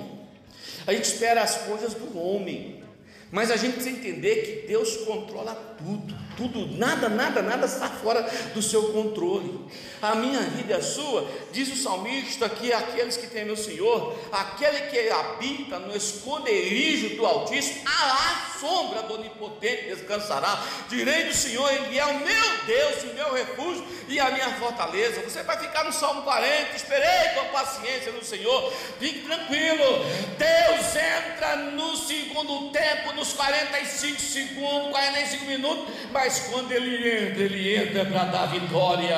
a 0.87 0.93
gente 0.93 1.05
espera 1.05 1.41
as 1.41 1.57
coisas 1.63 1.93
do 1.93 2.17
homem, 2.17 2.83
mas 3.31 3.51
a 3.51 3.57
gente 3.57 3.73
precisa 3.73 3.95
entender 3.95 4.35
que 4.35 4.67
Deus 4.67 4.97
controla 4.97 5.53
tudo, 5.77 6.15
tudo, 6.37 6.67
nada, 6.77 7.09
nada, 7.09 7.41
nada 7.41 7.65
está 7.65 7.89
fora 7.89 8.21
do 8.53 8.61
seu 8.61 8.91
controle. 8.91 9.59
A 10.01 10.15
minha 10.15 10.41
vida 10.41 10.77
a 10.77 10.81
sua, 10.81 11.27
diz 11.51 11.71
o 11.71 11.75
salmista 11.75 12.47
que 12.49 12.71
aqueles 12.71 13.17
que 13.17 13.27
temem 13.27 13.53
o 13.53 13.57
Senhor, 13.57 14.15
aquele 14.31 14.81
que 14.87 15.09
habita 15.09 15.79
no 15.79 15.95
esconderijo 15.95 17.15
do 17.15 17.25
Altíssimo, 17.25 17.81
a 17.85 18.59
sombra 18.59 19.03
do 19.03 19.15
Onipotente 19.15 19.87
descansará. 19.87 20.61
Direi 20.89 21.25
do 21.25 21.33
Senhor, 21.33 21.71
Ele 21.71 21.97
é 21.97 22.05
o 22.05 22.19
meu 22.19 22.65
Deus, 22.65 23.03
o 23.03 23.13
meu 23.13 23.33
refúgio 23.33 23.85
e 24.07 24.19
a 24.19 24.31
minha 24.31 24.51
fortaleza. 24.55 25.21
Você 25.21 25.43
vai 25.43 25.57
ficar 25.57 25.83
no 25.83 25.93
Salmo 25.93 26.21
40, 26.23 26.75
esperei 26.75 27.29
com 27.35 27.45
paciência 27.51 28.11
no 28.11 28.23
Senhor, 28.23 28.71
fique 28.99 29.19
tranquilo. 29.19 30.05
Deus 30.37 30.95
entra 30.95 31.55
no 31.55 31.95
segundo 31.95 32.71
tempo 32.71 33.13
nos 33.13 33.33
45 33.33 34.19
segundos, 34.19 34.91
45 34.91 35.45
minutos, 35.45 35.93
mas 36.11 36.24
quando 36.51 36.71
ele 36.71 37.07
entra, 37.07 37.43
ele 37.43 37.75
entra 37.75 38.05
para 38.05 38.25
dar 38.25 38.45
vitória 38.47 39.17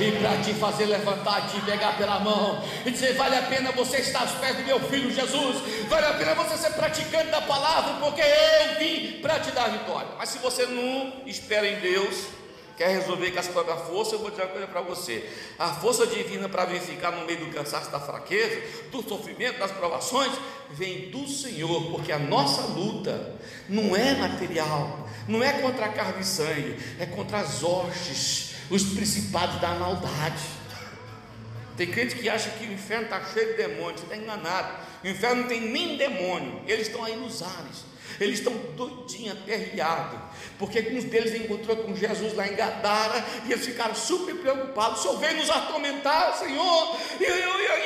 e 0.00 0.12
para 0.12 0.36
te 0.42 0.54
fazer 0.54 0.86
levantar, 0.86 1.48
te 1.48 1.60
pegar 1.60 1.96
pela 1.96 2.20
mão 2.20 2.62
e 2.84 2.90
dizer: 2.90 3.14
vale 3.14 3.36
a 3.36 3.42
pena 3.42 3.72
você 3.72 3.98
estar 3.98 4.20
aos 4.20 4.32
pés 4.32 4.56
do 4.56 4.64
meu 4.64 4.80
filho 4.80 5.10
Jesus, 5.12 5.56
vale 5.88 6.06
a 6.06 6.14
pena 6.14 6.34
você 6.34 6.56
ser 6.56 6.72
praticante 6.72 7.30
da 7.30 7.42
palavra, 7.42 7.94
porque 7.94 8.22
eu 8.22 8.78
vim 8.78 9.20
para 9.20 9.38
te 9.38 9.50
dar 9.50 9.68
vitória. 9.68 10.08
Mas 10.18 10.30
se 10.30 10.38
você 10.38 10.66
não 10.66 11.12
espera 11.26 11.66
em 11.66 11.80
Deus, 11.80 12.26
quer 12.76 12.88
resolver 12.88 13.30
com 13.30 13.40
as 13.40 13.48
próprias 13.48 13.80
forças, 13.88 14.12
eu 14.12 14.18
vou 14.18 14.30
dizer 14.30 14.42
uma 14.42 14.50
coisa 14.50 14.66
para 14.66 14.80
você: 14.82 15.28
a 15.58 15.68
força 15.68 16.06
divina 16.06 16.48
para 16.48 16.64
verificar 16.66 17.12
no 17.12 17.24
meio 17.24 17.40
do 17.40 17.52
cansaço, 17.52 17.90
da 17.90 17.98
fraqueza, 17.98 18.60
do 18.90 19.02
sofrimento, 19.02 19.58
das 19.58 19.72
provações, 19.72 20.32
vem 20.70 21.10
do 21.10 21.26
Senhor, 21.26 21.90
porque 21.90 22.12
a 22.12 22.18
nossa 22.18 22.62
luta 22.62 23.34
não 23.68 23.96
é 23.96 24.14
material, 24.14 25.08
não 25.26 25.42
é 25.42 25.54
contra 25.54 25.86
a 25.86 25.88
carne 25.88 26.20
e 26.20 26.24
sangue, 26.24 26.76
é 27.00 27.06
contra 27.06 27.38
as 27.38 27.62
hostes, 27.62 28.54
os 28.70 28.82
principados 28.82 29.60
da 29.60 29.70
maldade. 29.70 30.56
Tem 31.76 31.86
crente 31.86 32.14
que 32.16 32.28
acha 32.28 32.48
que 32.50 32.66
o 32.66 32.72
inferno 32.72 33.04
está 33.04 33.22
cheio 33.32 33.48
de 33.50 33.62
demônios, 33.62 34.02
está 34.02 34.16
enganado. 34.16 34.86
O 35.04 35.08
inferno 35.08 35.42
não 35.42 35.48
tem 35.48 35.60
nem 35.60 35.96
demônio, 35.96 36.62
eles 36.66 36.86
estão 36.86 37.04
aí 37.04 37.14
nos 37.16 37.42
ares. 37.42 37.84
Eles 38.20 38.38
estão 38.38 38.52
doidinhos, 38.76 39.38
aperreados, 39.38 40.18
porque 40.58 40.78
alguns 40.78 41.04
deles 41.04 41.34
encontrou 41.34 41.76
com 41.76 41.94
Jesus 41.94 42.34
lá 42.34 42.46
em 42.46 42.54
Gadara 42.54 43.24
e 43.46 43.52
eles 43.52 43.64
ficaram 43.64 43.94
super 43.94 44.34
preocupados. 44.36 45.00
O 45.00 45.02
Senhor 45.02 45.18
veio 45.18 45.36
nos 45.36 45.50
atormentar, 45.50 46.36
Senhor. 46.38 46.96
E 47.20 47.24
eu, 47.24 47.36
eu, 47.36 47.58
eu, 47.58 47.76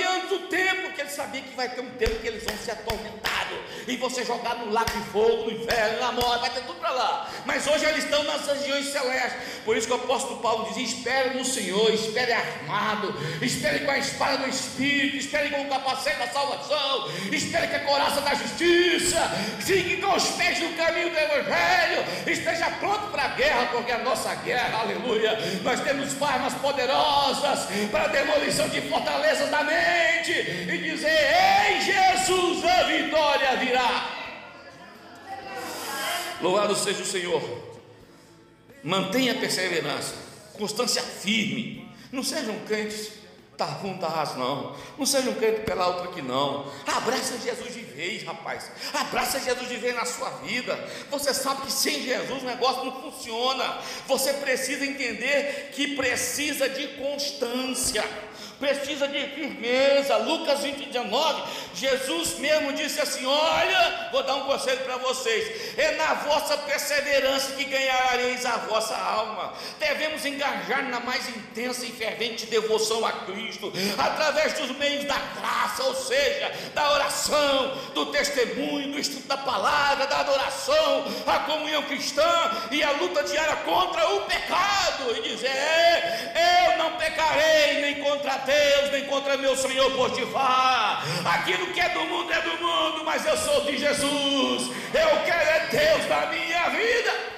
eu 0.00 0.10
antes 0.10 0.32
o 0.32 0.38
tempo, 0.48 0.82
porque 0.82 1.00
ele 1.00 1.10
sabia 1.10 1.40
que 1.40 1.54
vai 1.54 1.68
ter 1.68 1.80
um 1.80 1.90
tempo 1.90 2.18
que 2.20 2.26
eles 2.26 2.42
vão 2.44 2.56
ser 2.58 2.72
atormentados 2.72 3.45
e 3.86 3.96
você 3.96 4.24
jogar 4.24 4.56
no 4.56 4.72
lago 4.72 4.90
de 4.90 5.00
fogo, 5.10 5.44
no 5.44 5.52
inferno, 5.52 6.00
na 6.00 6.12
morte, 6.12 6.40
vai 6.40 6.50
ter 6.50 6.62
tudo 6.62 6.80
para 6.80 6.90
lá. 6.90 7.30
Mas 7.44 7.66
hoje 7.66 7.84
eles 7.84 8.04
estão 8.04 8.22
nas 8.24 8.46
regiões 8.46 8.86
celestes. 8.86 9.56
Por 9.64 9.76
isso 9.76 9.86
que 9.86 9.92
o 9.92 9.96
apóstolo 9.96 10.40
Paulo 10.40 10.66
dizia: 10.68 10.84
espere 10.84 11.38
no 11.38 11.44
Senhor, 11.44 11.92
espere 11.92 12.32
armado, 12.32 13.14
espere 13.40 13.80
com 13.80 13.90
a 13.90 13.98
espada 13.98 14.38
do 14.38 14.48
Espírito, 14.48 15.16
espere 15.16 15.50
com 15.50 15.62
o 15.62 15.68
capacete 15.68 16.18
da 16.18 16.28
salvação, 16.28 17.10
espere 17.32 17.68
com 17.68 17.76
a 17.76 17.80
coraça 17.80 18.20
da 18.20 18.34
justiça. 18.34 19.20
Fique 19.60 19.96
com 19.98 20.14
os 20.14 20.24
pés 20.30 20.60
no 20.60 20.72
caminho 20.74 21.10
do 21.10 21.18
Evangelho, 21.18 22.04
esteja 22.26 22.70
pronto 22.78 23.10
para 23.10 23.24
a 23.24 23.28
guerra, 23.28 23.68
porque 23.72 23.92
a 23.92 23.98
nossa 23.98 24.34
guerra, 24.36 24.80
aleluia, 24.80 25.38
nós 25.62 25.80
temos 25.80 26.20
armas 26.22 26.54
poderosas 26.54 27.68
para 27.90 28.04
a 28.04 28.08
demolição 28.08 28.68
de 28.68 28.80
fortalezas 28.82 29.50
da 29.50 29.62
mente 29.62 30.32
e 30.32 30.78
dizer: 30.78 31.08
Ei 31.68 31.80
Jesus, 31.80 32.64
a 32.64 32.82
vitória 32.84 33.56
virá. 33.56 33.75
Louvado 36.40 36.74
seja 36.76 37.02
o 37.02 37.06
Senhor. 37.06 37.42
Mantenha 38.82 39.32
a 39.32 39.36
perseverança, 39.36 40.14
constância 40.54 41.02
firme. 41.02 41.90
Não 42.12 42.22
sejam 42.22 42.58
crentes 42.66 43.12
tá 43.56 43.64
ruim, 43.64 43.96
tá 43.98 44.08
raso, 44.08 44.38
não. 44.38 44.76
Não 44.98 45.06
seja 45.06 45.30
um 45.30 45.34
crente 45.34 45.62
pela 45.62 45.86
outra 45.86 46.08
que 46.08 46.22
não. 46.22 46.70
Abraça 46.86 47.38
Jesus 47.38 47.74
de 47.74 47.80
vez, 47.80 48.22
rapaz. 48.22 48.70
Abraça 48.92 49.40
Jesus 49.40 49.68
de 49.68 49.76
vez 49.76 49.94
na 49.94 50.04
sua 50.04 50.30
vida. 50.44 50.78
Você 51.10 51.32
sabe 51.32 51.62
que 51.62 51.72
sem 51.72 52.02
Jesus 52.02 52.42
o 52.42 52.46
negócio 52.46 52.84
não 52.84 53.00
funciona. 53.02 53.78
Você 54.06 54.34
precisa 54.34 54.84
entender 54.84 55.70
que 55.74 55.96
precisa 55.96 56.68
de 56.68 56.86
constância 56.88 58.04
precisa 58.58 59.06
de 59.08 59.20
firmeza. 59.28 60.16
Lucas 60.18 60.60
20, 60.60 60.86
19, 60.86 61.42
Jesus 61.74 62.38
mesmo 62.38 62.72
disse 62.72 63.00
assim: 63.00 63.26
Olha, 63.26 64.08
vou 64.12 64.22
dar 64.22 64.36
um 64.36 64.44
conselho 64.46 64.80
para 64.80 64.96
vocês: 64.98 65.78
é 65.78 65.92
na 65.92 66.14
vossa 66.14 66.56
perseverança 66.58 67.52
que 67.52 67.64
ganhareis 67.64 68.44
a 68.44 68.56
vossa 68.58 68.96
alma. 68.96 69.52
Devemos 69.78 70.24
engajar 70.24 70.88
na 70.88 71.00
mais 71.00 71.28
intensa 71.28 71.84
e 71.84 71.90
fervente 71.90 72.46
devoção 72.46 73.04
a 73.04 73.12
Cristo, 73.12 73.45
através 73.98 74.54
dos 74.54 74.76
meios 74.76 75.04
da 75.04 75.18
graça, 75.38 75.82
ou 75.84 75.94
seja, 75.94 76.52
da 76.74 76.92
oração, 76.92 77.76
do 77.94 78.06
testemunho, 78.06 78.92
do 78.92 78.98
estudo 78.98 79.26
da 79.26 79.36
palavra, 79.36 80.06
da 80.06 80.20
adoração, 80.20 81.04
a 81.26 81.38
comunhão 81.40 81.82
cristã 81.82 82.22
e 82.70 82.82
a 82.82 82.92
luta 82.92 83.22
diária 83.24 83.56
contra 83.56 84.08
o 84.14 84.22
pecado. 84.22 85.16
E 85.16 85.22
dizer: 85.22 85.48
é, 85.48 86.72
Eu 86.72 86.78
não 86.78 86.96
pecarei 86.96 87.80
nem 87.80 88.02
contra 88.02 88.38
Deus, 88.38 88.90
nem 88.92 89.04
contra 89.06 89.36
meu 89.36 89.56
senhor 89.56 89.90
Potifar. 89.92 91.02
Aquilo 91.24 91.72
que 91.72 91.80
é 91.80 91.88
do 91.90 92.00
mundo 92.00 92.32
é 92.32 92.40
do 92.40 92.58
mundo, 92.58 93.04
mas 93.04 93.24
eu 93.26 93.36
sou 93.36 93.64
de 93.64 93.78
Jesus. 93.78 94.70
Eu 94.94 95.24
quero 95.24 95.50
é 95.50 95.66
Deus 95.70 96.08
na 96.08 96.26
minha 96.26 96.68
vida. 96.70 97.35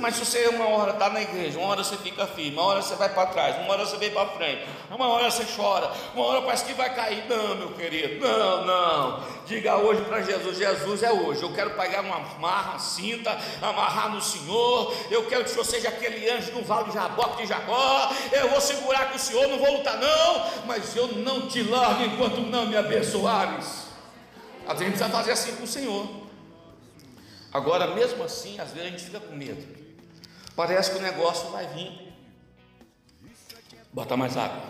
Mas 0.00 0.16
se 0.16 0.24
você 0.24 0.48
uma 0.48 0.66
hora 0.68 0.92
está 0.92 1.10
na 1.10 1.20
igreja, 1.20 1.58
uma 1.58 1.68
hora 1.68 1.84
você 1.84 1.96
fica 1.96 2.26
firme, 2.26 2.52
uma 2.52 2.62
hora 2.62 2.82
você 2.82 2.94
vai 2.94 3.10
para 3.10 3.26
trás, 3.26 3.56
uma 3.58 3.72
hora 3.72 3.84
você 3.84 3.96
vem 3.98 4.10
para 4.10 4.26
frente, 4.28 4.64
uma 4.90 5.08
hora 5.08 5.30
você 5.30 5.44
chora, 5.54 5.90
uma 6.14 6.24
hora 6.24 6.42
parece 6.42 6.64
que 6.64 6.72
vai 6.72 6.94
cair. 6.94 7.24
Não, 7.28 7.54
meu 7.54 7.72
querido, 7.72 8.26
não, 8.26 8.64
não. 8.64 9.24
Diga 9.46 9.76
hoje 9.76 10.02
para 10.02 10.22
Jesus: 10.22 10.56
Jesus 10.56 11.02
é 11.02 11.12
hoje. 11.12 11.42
Eu 11.42 11.52
quero 11.52 11.70
pegar 11.70 12.00
uma 12.00 12.18
marra, 12.38 12.78
cinta, 12.78 13.36
amarrar 13.60 14.10
no 14.10 14.20
Senhor. 14.20 14.94
Eu 15.10 15.26
quero 15.26 15.44
que 15.44 15.50
o 15.50 15.52
Senhor 15.52 15.64
seja 15.64 15.88
aquele 15.88 16.28
anjo 16.30 16.52
no 16.52 16.62
vale 16.62 16.88
de 16.88 16.94
Jaboque 16.94 17.42
de 17.42 17.48
Jacó. 17.48 18.10
Eu 18.32 18.48
vou 18.48 18.60
segurar 18.60 19.10
com 19.10 19.16
o 19.16 19.18
Senhor, 19.18 19.46
não 19.48 19.58
vou 19.58 19.76
lutar, 19.76 19.98
não. 19.98 20.64
Mas 20.66 20.96
eu 20.96 21.08
não 21.08 21.46
te 21.46 21.62
largo 21.62 22.02
enquanto 22.04 22.40
não 22.40 22.66
me 22.66 22.76
abençoares. 22.76 23.90
A 24.66 24.74
gente 24.74 24.90
precisa 24.90 25.10
fazer 25.10 25.32
assim 25.32 25.56
com 25.56 25.64
o 25.64 25.66
Senhor. 25.66 26.08
Agora, 27.52 27.88
mesmo 27.88 28.22
assim, 28.22 28.60
às 28.60 28.70
vezes 28.70 28.86
a 28.86 28.90
gente 28.90 29.04
fica 29.04 29.20
com 29.20 29.34
medo. 29.34 29.89
Parece 30.60 30.90
que 30.90 30.98
o 30.98 31.00
negócio 31.00 31.48
vai 31.48 31.66
vir. 31.68 32.12
Bota 33.90 34.14
mais 34.14 34.36
água. 34.36 34.62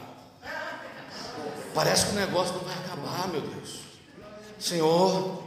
Parece 1.75 2.07
que 2.07 2.13
o 2.13 2.15
negócio 2.15 2.55
não 2.55 2.61
vai 2.61 2.75
acabar, 2.75 3.27
meu 3.27 3.41
Deus. 3.41 3.81
Senhor, 4.57 5.43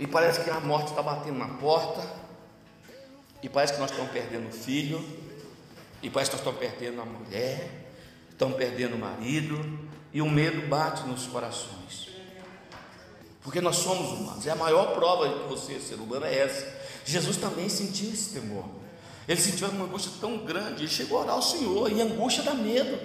e 0.00 0.06
parece 0.06 0.42
que 0.42 0.48
a 0.48 0.60
morte 0.60 0.88
está 0.92 1.02
batendo 1.02 1.38
na 1.38 1.48
porta, 1.58 2.10
e 3.42 3.48
parece 3.50 3.74
que 3.74 3.80
nós 3.80 3.90
estamos 3.90 4.10
perdendo 4.12 4.48
o 4.48 4.50
filho, 4.50 5.06
e 6.02 6.08
parece 6.08 6.30
que 6.30 6.38
nós 6.38 6.46
estamos 6.46 6.58
perdendo 6.58 7.02
a 7.02 7.04
mulher, 7.04 7.90
estamos 8.30 8.56
perdendo 8.56 8.96
o 8.96 8.98
marido, 8.98 9.60
e 10.10 10.22
o 10.22 10.30
medo 10.30 10.66
bate 10.68 11.02
nos 11.02 11.26
corações. 11.26 12.08
Porque 13.42 13.60
nós 13.60 13.76
somos 13.76 14.10
humanos, 14.18 14.46
é 14.46 14.52
a 14.52 14.56
maior 14.56 14.94
prova 14.94 15.28
de 15.28 15.34
que 15.34 15.48
você, 15.50 15.78
ser 15.78 15.96
humano, 15.96 16.24
é 16.24 16.34
essa. 16.34 16.66
Jesus 17.04 17.36
também 17.36 17.68
sentiu 17.68 18.08
esse 18.08 18.32
temor. 18.32 18.83
Ele 19.26 19.40
sentiu 19.40 19.68
uma 19.68 19.86
angústia 19.86 20.12
tão 20.20 20.38
grande, 20.38 20.82
ele 20.82 20.88
chegou 20.88 21.18
a 21.18 21.22
orar 21.22 21.34
ao 21.36 21.42
Senhor, 21.42 21.90
e 21.90 22.00
angústia 22.00 22.42
dá 22.42 22.52
medo. 22.52 22.98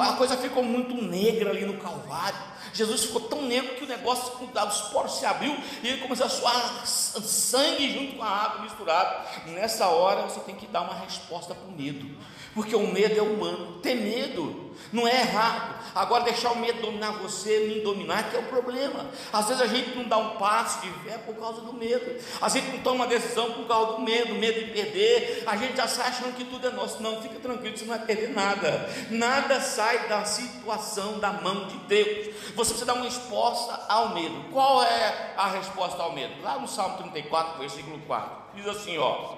A 0.00 0.12
coisa 0.14 0.36
ficou 0.36 0.62
muito 0.62 0.94
negra 0.94 1.50
ali 1.50 1.64
no 1.64 1.74
Calvário. 1.74 2.53
Jesus 2.72 3.04
ficou 3.04 3.22
tão 3.22 3.42
negro 3.42 3.74
que 3.76 3.84
o 3.84 3.88
negócio, 3.88 4.32
os 4.34 4.80
poros 4.92 5.18
se 5.18 5.26
abriu 5.26 5.56
e 5.82 5.88
ele 5.88 6.02
começou 6.02 6.26
a 6.26 6.30
suar 6.30 6.86
sangue 6.86 7.92
junto 7.92 8.16
com 8.16 8.22
a 8.22 8.28
água 8.28 8.62
misturada. 8.62 9.26
Nessa 9.46 9.88
hora 9.88 10.22
você 10.22 10.40
tem 10.40 10.54
que 10.54 10.66
dar 10.66 10.82
uma 10.82 10.94
resposta 10.94 11.54
para 11.54 11.68
o 11.68 11.72
medo, 11.72 12.06
porque 12.54 12.74
o 12.74 12.86
medo 12.86 13.18
é 13.18 13.22
humano. 13.22 13.80
Ter 13.80 13.94
medo 13.94 14.74
Não 14.92 15.06
é 15.06 15.20
errado. 15.20 15.74
Agora 15.94 16.24
deixar 16.24 16.52
o 16.52 16.58
medo 16.58 16.80
dominar 16.80 17.12
você, 17.12 17.68
me 17.68 17.80
dominar, 17.80 18.30
que 18.30 18.36
é 18.36 18.40
o 18.40 18.44
problema. 18.44 19.06
Às 19.32 19.46
vezes 19.46 19.62
a 19.62 19.66
gente 19.66 19.96
não 19.96 20.04
dá 20.04 20.16
um 20.16 20.36
passo 20.36 20.80
de 20.80 20.90
fé 21.04 21.18
por 21.18 21.36
causa 21.36 21.60
do 21.60 21.72
medo. 21.72 22.20
A 22.40 22.48
gente 22.48 22.68
não 22.68 22.78
toma 22.80 22.96
uma 22.96 23.06
decisão 23.06 23.52
por 23.52 23.66
causa 23.66 23.92
do 23.92 24.02
medo, 24.02 24.34
medo 24.34 24.64
de 24.64 24.72
perder. 24.72 25.44
A 25.46 25.56
gente 25.56 25.76
já 25.76 25.86
sai 25.86 26.08
achando 26.08 26.34
que 26.34 26.44
tudo 26.44 26.66
é 26.66 26.70
nosso. 26.70 27.02
Não, 27.02 27.22
fica 27.22 27.38
tranquilo, 27.38 27.76
você 27.76 27.84
não 27.84 27.96
vai 27.96 28.04
perder 28.04 28.30
nada. 28.30 28.90
Nada 29.10 29.60
sai 29.60 30.08
da 30.08 30.24
situação 30.24 31.18
da 31.20 31.32
mão 31.32 31.68
de 31.68 31.76
Deus. 31.78 32.34
Você 32.54 32.70
precisa 32.70 32.86
dar 32.86 32.94
uma 32.94 33.04
resposta 33.04 33.80
ao 33.88 34.10
medo. 34.10 34.50
Qual 34.52 34.82
é 34.82 35.34
a 35.36 35.48
resposta 35.48 36.02
ao 36.02 36.12
medo? 36.12 36.40
Lá 36.42 36.58
no 36.58 36.68
Salmo 36.68 36.98
34, 36.98 37.58
versículo 37.58 37.98
4. 38.06 38.30
Diz 38.54 38.66
assim, 38.66 38.96
ó. 38.98 39.34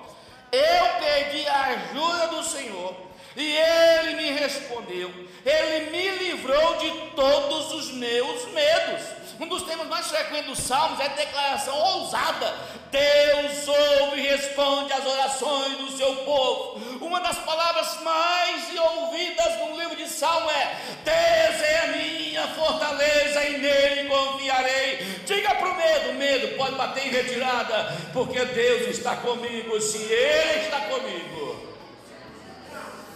Eu 0.53 0.87
pedi 1.01 1.47
a 1.49 1.63
ajuda 1.67 2.29
do 2.29 2.43
Senhor 2.45 2.95
e 3.37 3.57
ele 3.57 4.15
me 4.15 4.31
respondeu, 4.31 5.13
ele 5.45 5.91
me 5.91 6.09
livrou 6.11 6.77
de 6.77 6.91
todos 7.15 7.73
os 7.75 7.93
meus 7.93 8.47
medos. 8.53 9.26
Um 9.39 9.47
dos 9.49 9.63
temas 9.65 9.87
mais 9.89 10.07
frequentes 10.07 10.47
dos 10.47 10.59
Salmos 10.61 10.99
é 11.01 11.09
declaração 11.11 11.77
ousada. 11.77 12.55
Deus 12.91 13.69
ouve 13.69 14.21
e 14.21 14.29
responde 14.29 14.93
às 14.93 15.05
orações 15.05 15.77
do 15.79 15.91
seu 15.91 16.17
povo. 16.17 17.05
Uma 17.05 17.21
das 17.21 17.39
palavras 17.39 18.01
mais 18.03 18.79
ouvidas 18.79 19.59
no 19.61 19.79
livro 19.79 19.97
de 19.97 20.09
Salmo 20.09 20.51
é: 20.51 20.81
Deus 21.05 21.63
é 21.63 21.79
a 21.79 21.87
minha 21.97 22.49
fortaleza 22.49 23.45
e 23.45 23.59
nele 23.59 24.09
confiarei. 24.09 24.99
Diga 25.27 25.55
para 25.55 25.69
o 25.69 25.77
medo: 25.77 26.15
medo 26.15 26.57
pode 26.57 26.75
bater 26.77 27.07
em 27.07 27.11
retirada, 27.11 27.95
porque 28.13 28.43
Deus 28.45 28.89
está 28.89 29.17
comigo. 29.17 29.81
Se 29.81 29.99
Ele 29.99 30.65
está 30.65 30.81
comigo, 30.83 31.75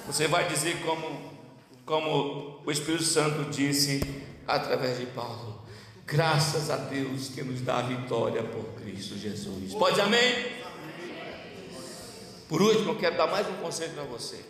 você 0.06 0.28
vai 0.28 0.44
dizer 0.48 0.82
como, 0.84 1.32
como 1.86 2.60
o 2.66 2.70
Espírito 2.70 3.04
Santo 3.04 3.50
disse 3.50 4.00
através 4.46 4.98
de 4.98 5.06
Paulo: 5.06 5.62
graças 6.10 6.70
a 6.70 6.76
Deus 6.76 7.28
que 7.28 7.42
nos 7.42 7.60
dá 7.60 7.78
a 7.78 7.82
vitória 7.82 8.42
por 8.42 8.64
Cristo 8.82 9.16
Jesus. 9.16 9.72
Pode 9.74 10.00
amém? 10.00 10.60
Por 12.48 12.60
último, 12.60 12.92
eu 12.92 12.98
quero 12.98 13.16
dar 13.16 13.28
mais 13.28 13.48
um 13.48 13.54
conselho 13.58 13.92
para 13.92 14.02
você. 14.02 14.44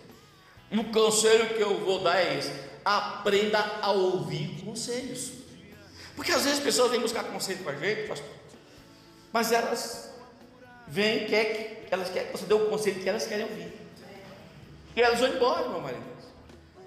O 0.73 0.85
conselho 0.85 1.55
que 1.55 1.61
eu 1.61 1.79
vou 1.81 2.03
dar 2.03 2.19
é 2.19 2.39
esse: 2.39 2.51
aprenda 2.83 3.59
a 3.83 3.91
ouvir 3.91 4.63
conselhos. 4.65 5.33
Porque 6.17 6.33
às 6.33 6.43
vezes 6.43 6.59
as 6.59 6.65
pessoas 6.65 6.91
vêm 6.91 7.01
buscar 7.01 7.25
conselho 7.25 7.63
para 7.63 7.73
a 7.73 7.77
gente, 7.77 8.09
pastor, 8.09 8.31
mas 9.33 9.53
elas 9.53 10.11
vêm, 10.89 11.27
quer 11.27 11.85
que 11.87 11.95
elas 11.95 12.09
querem 12.09 12.31
que 12.31 12.39
você 12.39 12.47
dê 12.47 12.55
o 12.55 12.71
conselho 12.71 13.01
que 13.01 13.09
elas 13.09 13.27
querem 13.27 13.45
ouvir. 13.45 13.73
E 14.97 15.03
elas 15.03 15.21
vão 15.21 15.29
embora, 15.29 15.69
meu 15.69 15.81
marido. 15.81 16.20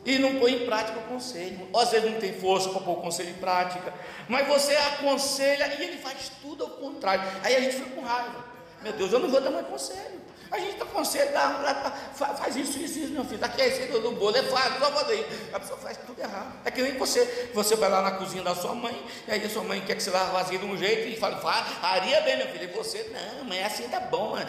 E 0.05 0.19
não 0.19 0.39
põe 0.39 0.63
em 0.63 0.65
prática 0.65 0.99
o 0.99 1.03
conselho. 1.03 1.67
Às 1.75 1.91
vezes 1.91 2.11
não 2.11 2.19
tem 2.19 2.33
força 2.33 2.69
para 2.69 2.81
pôr 2.81 2.93
o 2.93 3.01
conselho 3.01 3.29
em 3.29 3.35
prática. 3.35 3.93
Mas 4.27 4.47
você 4.47 4.75
aconselha 4.75 5.73
e 5.79 5.83
ele 5.83 5.97
faz 5.97 6.31
tudo 6.41 6.63
ao 6.65 6.69
contrário. 6.71 7.23
Aí 7.43 7.55
a 7.55 7.61
gente 7.61 7.75
fica 7.75 7.89
com 7.91 8.01
raiva. 8.01 8.43
Meu 8.81 8.93
Deus, 8.93 9.13
eu 9.13 9.19
não 9.19 9.29
vou 9.29 9.39
dar 9.39 9.49
mais 9.49 9.65
conselho. 9.67 10.21
A 10.53 10.59
gente 10.59 10.73
está 10.73 10.85
aconselhando, 10.85 11.65
faz 12.13 12.55
isso, 12.55 12.77
isso, 12.77 12.99
isso, 12.99 13.11
meu 13.11 13.25
filho. 13.25 13.39
Daqui 13.39 13.59
a 13.59 13.65
receita 13.65 13.99
do 13.99 14.11
bolo, 14.11 14.37
é 14.37 14.43
fácil, 14.43 14.79
só 14.79 14.91
fazer 14.91 15.49
A 15.51 15.59
pessoa 15.59 15.79
faz 15.79 15.97
tudo 16.05 16.21
errado. 16.21 16.53
É 16.63 16.69
que 16.69 16.79
nem 16.79 16.95
você, 16.95 17.49
você 17.55 17.75
vai 17.75 17.89
lá 17.89 18.03
na 18.03 18.11
cozinha 18.11 18.43
da 18.43 18.53
sua 18.53 18.75
mãe, 18.75 19.03
e 19.27 19.31
aí 19.31 19.43
a 19.43 19.49
sua 19.49 19.63
mãe 19.63 19.81
quer 19.81 19.95
que 19.95 20.03
você 20.03 20.11
lave 20.11 20.29
a 20.29 20.33
vasilha 20.33 20.59
de 20.59 20.65
um 20.65 20.77
jeito 20.77 21.07
e 21.07 21.19
fala, 21.19 21.37
faria 21.37 22.21
bem, 22.21 22.37
meu 22.37 22.49
filho. 22.49 22.65
E 22.65 22.67
você, 22.67 23.09
não, 23.11 23.45
mas 23.45 23.57
é 23.57 23.63
assim 23.63 23.89
tá 23.89 23.99
bom. 23.99 24.37
É, 24.37 24.45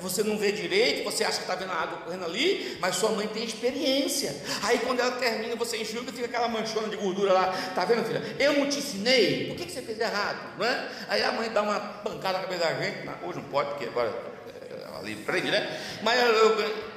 você 0.00 0.22
não 0.22 0.38
vê 0.38 0.52
direito, 0.52 1.04
você 1.04 1.22
acha 1.22 1.36
que 1.36 1.42
está 1.42 1.54
vendo 1.54 1.70
a 1.70 1.82
água 1.82 1.98
correndo 1.98 2.24
ali, 2.24 2.78
mas 2.80 2.96
sua 2.96 3.10
mãe 3.10 3.28
tem 3.28 3.44
experiência. 3.44 4.34
Aí 4.62 4.78
quando 4.78 5.00
ela 5.00 5.12
termina, 5.16 5.54
você 5.54 5.76
enxuga, 5.76 6.10
fica 6.12 6.28
aquela 6.28 6.48
manchona 6.48 6.88
de 6.88 6.96
gordura 6.96 7.30
lá. 7.34 7.54
Tá 7.74 7.84
vendo, 7.84 8.06
filha? 8.06 8.22
Eu 8.38 8.54
não 8.54 8.70
te 8.70 8.78
ensinei, 8.78 9.48
por 9.48 9.56
que, 9.56 9.66
que 9.66 9.72
você 9.72 9.82
fez 9.82 10.00
errado? 10.00 10.58
Não 10.58 10.64
é? 10.64 10.88
Aí 11.10 11.22
a 11.22 11.30
mãe 11.32 11.50
dá 11.50 11.60
uma 11.60 11.78
pancada 11.78 12.38
na 12.38 12.44
cabeça 12.44 12.64
da 12.64 12.74
gente, 12.80 13.06
hoje 13.22 13.38
não 13.38 13.44
pode, 13.50 13.68
porque 13.68 13.84
agora 13.84 14.32
né? 15.02 16.00
Mas 16.02 16.20
eu, 16.20 16.92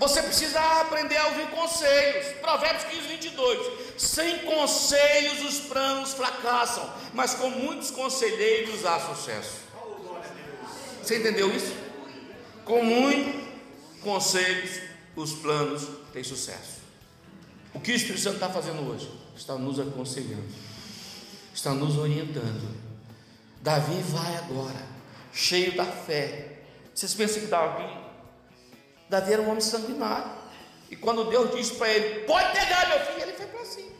você 0.00 0.22
precisa 0.22 0.58
aprender 0.80 1.18
a 1.18 1.26
ouvir 1.26 1.50
conselhos. 1.50 2.26
Provérbios 2.40 2.84
15, 2.84 3.08
22. 3.08 4.00
Sem 4.00 4.38
conselhos 4.38 5.44
os 5.44 5.60
planos 5.66 6.14
fracassam, 6.14 6.90
mas 7.12 7.34
com 7.34 7.50
muitos 7.50 7.90
conselheiros 7.90 8.86
há 8.86 8.98
sucesso. 8.98 9.58
Você 11.02 11.18
entendeu 11.18 11.54
isso? 11.54 11.74
Com 12.64 12.82
muitos 12.82 13.42
conselhos 14.00 14.80
os 15.14 15.34
planos 15.34 15.86
têm 16.14 16.24
sucesso. 16.24 16.80
O 17.74 17.80
que 17.80 17.92
o 17.92 17.94
Espírito 17.94 18.20
Santo 18.20 18.36
está 18.36 18.48
fazendo 18.48 18.80
hoje? 18.88 19.10
Está 19.36 19.56
nos 19.56 19.78
aconselhando, 19.78 20.48
está 21.54 21.72
nos 21.72 21.98
orientando. 21.98 22.74
Davi 23.60 24.00
vai 24.02 24.36
agora, 24.36 24.82
cheio 25.30 25.76
da 25.76 25.84
fé, 25.84 26.49
vocês 27.00 27.14
pensam 27.14 27.40
que 27.40 27.46
Davi, 27.46 27.98
Davi 29.08 29.32
era 29.32 29.40
um 29.40 29.48
homem 29.48 29.62
sanguinário. 29.62 30.32
E 30.90 30.96
quando 30.96 31.24
Deus 31.30 31.56
disse 31.56 31.74
para 31.76 31.88
ele, 31.88 32.26
pode 32.26 32.52
pegar 32.52 32.88
meu 32.88 33.00
filho, 33.00 33.22
ele 33.22 33.32
foi 33.32 33.46
para 33.46 33.64
cima. 33.64 33.90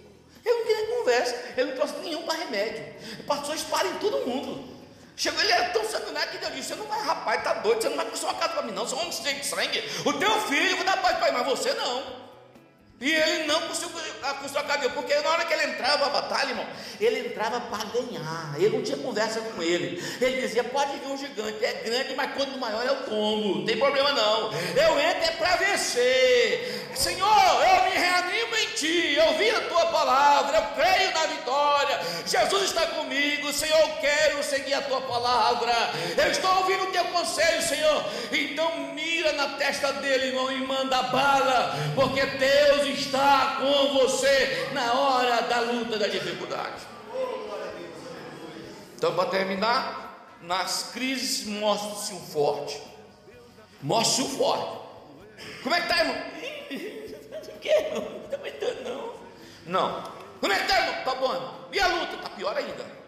Ele 0.44 0.54
não 0.58 0.66
queria 0.66 0.96
conversa, 0.98 1.34
ele 1.56 1.70
não 1.70 1.76
trouxe 1.76 1.94
nenhum 2.02 2.22
para 2.24 2.34
remédio. 2.34 2.84
Ele 3.12 3.22
passou 3.22 3.54
espalha 3.54 3.88
em 3.88 3.94
todo 3.94 4.26
mundo. 4.26 4.68
Chegou, 5.16 5.40
ele 5.40 5.50
era 5.50 5.70
tão 5.70 5.82
sanguinário 5.82 6.30
que 6.30 6.38
Deus 6.38 6.54
disse: 6.54 6.68
Você 6.68 6.74
não 6.74 6.86
vai, 6.86 7.02
rapaz, 7.02 7.38
está 7.38 7.54
doido, 7.54 7.80
você 7.80 7.88
não 7.88 7.96
vai 7.96 8.04
construir 8.04 8.32
uma 8.32 8.38
casa 8.38 8.52
para 8.52 8.62
mim, 8.64 8.72
não. 8.72 8.86
Você 8.86 8.94
é 8.94 8.98
um 8.98 9.00
homem 9.00 9.10
de 9.10 9.46
sangue. 9.46 9.84
O 10.04 10.12
teu 10.12 10.40
filho, 10.42 10.70
eu 10.70 10.76
vou 10.76 10.84
dar 10.84 11.00
paz 11.00 11.16
para 11.16 11.28
ele, 11.28 11.38
mas 11.38 11.46
você 11.46 11.72
não. 11.72 12.29
E 13.00 13.10
ele 13.10 13.44
não 13.46 13.62
conseguiu 13.62 13.98
construir 14.42 14.60
a 14.60 14.64
cadeia, 14.64 14.90
porque 14.90 15.14
na 15.14 15.30
hora 15.30 15.44
que 15.46 15.54
ele 15.54 15.72
entrava 15.72 15.98
para 15.98 16.06
a 16.06 16.20
batalha, 16.20 16.50
irmão, 16.50 16.66
ele 17.00 17.28
entrava 17.28 17.58
para 17.58 17.84
ganhar, 17.84 18.54
ele 18.56 18.76
não 18.76 18.82
tinha 18.82 18.98
conversa 18.98 19.40
com 19.40 19.62
ele. 19.62 20.02
Ele 20.20 20.42
dizia: 20.42 20.62
pode 20.64 20.98
vir 20.98 21.06
um 21.06 21.16
gigante, 21.16 21.64
é 21.64 21.72
grande, 21.82 22.14
mas 22.14 22.34
quanto 22.34 22.58
maior 22.58 22.84
é 22.86 22.92
o 22.92 22.96
tombo, 23.04 23.58
não 23.60 23.64
tem 23.64 23.78
problema 23.78 24.12
não. 24.12 24.52
Eu 24.52 25.00
entro 25.00 25.24
é 25.24 25.30
para 25.38 25.56
vencer. 25.56 26.88
Senhor, 26.94 27.26
eu 27.26 27.84
me 27.84 27.96
reanimo 27.96 28.56
em 28.56 28.66
ti, 28.74 29.14
eu 29.16 29.38
vi 29.38 29.48
a 29.48 29.60
tua 29.62 29.86
palavra, 29.86 30.58
eu 30.58 30.82
creio 30.82 31.14
na 31.14 31.26
vitória. 31.26 32.00
Jesus 32.26 32.64
está 32.64 32.86
comigo, 32.88 33.50
Senhor, 33.52 33.78
eu 33.78 33.96
quero 34.00 34.42
seguir 34.42 34.74
a 34.74 34.82
tua 34.82 35.00
palavra. 35.00 35.72
Eu 36.18 36.30
estou 36.30 36.54
ouvindo 36.58 36.84
o 36.84 36.92
teu 36.92 37.04
conselho, 37.06 37.62
Senhor. 37.62 38.04
Então 38.30 38.92
mira 38.92 39.32
na 39.32 39.48
testa 39.56 39.92
dele, 39.94 40.26
irmão, 40.26 40.52
e 40.52 40.60
manda 40.66 41.02
bala, 41.04 41.74
porque 41.94 42.26
Deus 42.26 42.89
está 42.92 43.56
com 43.60 43.94
você 43.94 44.68
na 44.72 44.92
hora 44.92 45.42
da 45.42 45.60
luta, 45.60 45.98
da 45.98 46.06
dificuldade. 46.06 46.82
Então, 48.96 49.14
para 49.14 49.30
terminar, 49.30 50.36
nas 50.42 50.90
crises 50.92 51.46
mostra-se 51.46 52.12
o 52.12 52.20
forte. 52.20 52.80
Mostre-se 53.82 54.22
o 54.22 54.38
forte. 54.38 54.80
Como 55.62 55.74
é 55.74 55.80
que 55.80 55.90
está, 55.90 56.00
irmão? 56.04 56.16
Não 57.30 58.24
está 58.24 58.36
aguentando, 58.36 58.82
não. 58.84 59.14
Não. 59.66 60.12
Como 60.40 60.52
é 60.52 60.56
que 60.56 60.62
está, 60.62 60.80
irmão? 60.80 60.98
Está 60.98 61.14
bom, 61.14 61.34
irmão. 61.34 61.54
E 61.72 61.80
a 61.80 61.86
luta? 61.86 62.14
Está 62.14 62.28
pior 62.30 62.56
ainda. 62.56 63.00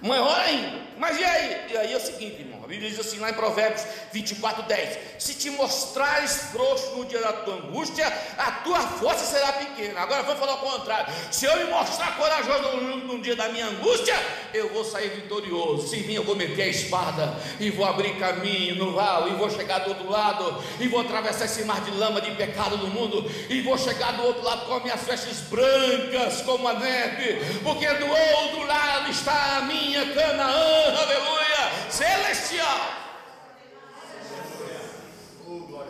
Maior 0.00 0.40
ainda. 0.40 0.80
Mas 0.96 1.18
e 1.18 1.24
aí? 1.24 1.66
E 1.70 1.76
aí 1.76 1.92
é 1.92 1.96
o 1.96 2.00
seguinte, 2.00 2.40
irmão. 2.40 2.57
Bíblia 2.68 2.90
diz 2.90 3.00
assim 3.00 3.18
lá 3.18 3.30
em 3.30 3.34
Provérbios 3.34 3.82
24, 4.12 4.64
10: 4.64 4.98
Se 5.18 5.34
te 5.34 5.48
mostrares 5.48 6.50
frouxo 6.52 6.96
no 6.96 7.06
dia 7.06 7.18
da 7.18 7.32
tua 7.32 7.54
angústia, 7.54 8.06
a 8.36 8.52
tua 8.52 8.78
força 8.80 9.24
será 9.24 9.52
pequena. 9.54 10.00
Agora 10.00 10.22
vamos 10.22 10.38
falar 10.38 10.56
o 10.56 10.58
contrário. 10.58 11.10
Se 11.30 11.46
eu 11.46 11.56
me 11.56 11.64
mostrar 11.64 12.14
corajoso 12.18 12.76
no, 12.76 12.96
no 12.98 13.22
dia 13.22 13.34
da 13.34 13.48
minha 13.48 13.66
angústia, 13.66 14.14
eu 14.52 14.68
vou 14.68 14.84
sair 14.84 15.08
vitorioso. 15.08 15.88
Se 15.88 15.96
vir, 15.96 16.16
eu 16.16 16.24
vou 16.24 16.36
meter 16.36 16.62
a 16.62 16.66
espada 16.66 17.34
e 17.58 17.70
vou 17.70 17.86
abrir 17.86 18.18
caminho 18.18 18.74
no 18.74 18.92
vale, 18.92 19.30
e 19.30 19.34
vou 19.34 19.48
chegar 19.48 19.78
do 19.78 19.88
outro 19.88 20.10
lado, 20.10 20.62
e 20.78 20.86
vou 20.88 21.00
atravessar 21.00 21.46
esse 21.46 21.64
mar 21.64 21.80
de 21.80 21.90
lama 21.92 22.20
de 22.20 22.32
pecado 22.32 22.76
do 22.76 22.88
mundo, 22.88 23.24
e 23.48 23.62
vou 23.62 23.78
chegar 23.78 24.12
do 24.12 24.24
outro 24.24 24.44
lado 24.44 24.66
com 24.66 24.74
as 24.74 24.82
minhas 24.82 25.00
vestes 25.04 25.40
brancas 25.48 26.42
como 26.42 26.68
a 26.68 26.74
neve, 26.74 27.38
porque 27.62 27.88
do 27.94 28.06
outro 28.06 28.66
lado 28.66 29.10
está 29.10 29.56
a 29.56 29.60
minha 29.62 30.04
Canaã, 30.12 30.96
aleluia, 30.98 31.47
celestial. 31.90 32.98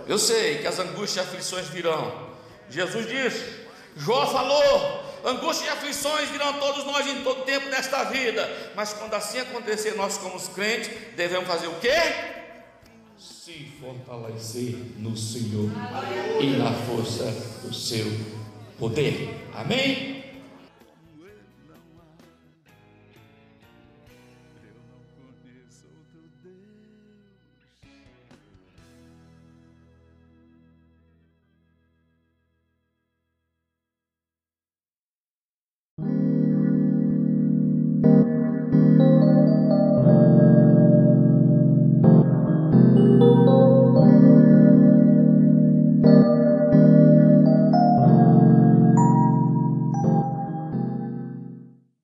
Eu 0.06 0.18
sei 0.18 0.58
que 0.58 0.66
as 0.66 0.78
angústias 0.78 1.26
e 1.26 1.28
aflições 1.28 1.66
virão. 1.68 2.28
Jesus 2.70 3.06
disse, 3.06 3.44
Jó 3.96 4.26
falou, 4.26 5.04
angústias 5.24 5.68
e 5.68 5.70
aflições 5.70 6.30
virão 6.30 6.54
todos 6.54 6.84
nós 6.84 7.06
em 7.06 7.22
todo 7.22 7.44
tempo 7.44 7.68
nesta 7.68 8.04
vida. 8.04 8.48
Mas 8.74 8.92
quando 8.92 9.14
assim 9.14 9.40
acontecer, 9.40 9.94
nós 9.96 10.16
como 10.16 10.40
crentes 10.50 10.90
devemos 11.14 11.46
fazer 11.46 11.66
o 11.66 11.74
quê? 11.80 11.90
Se 13.18 13.72
fortalecer 13.80 14.76
no 14.98 15.16
Senhor 15.16 15.70
e 16.40 16.46
na 16.56 16.72
força 16.72 17.24
do 17.62 17.74
seu 17.74 18.06
poder. 18.78 19.48
Amém? 19.54 20.17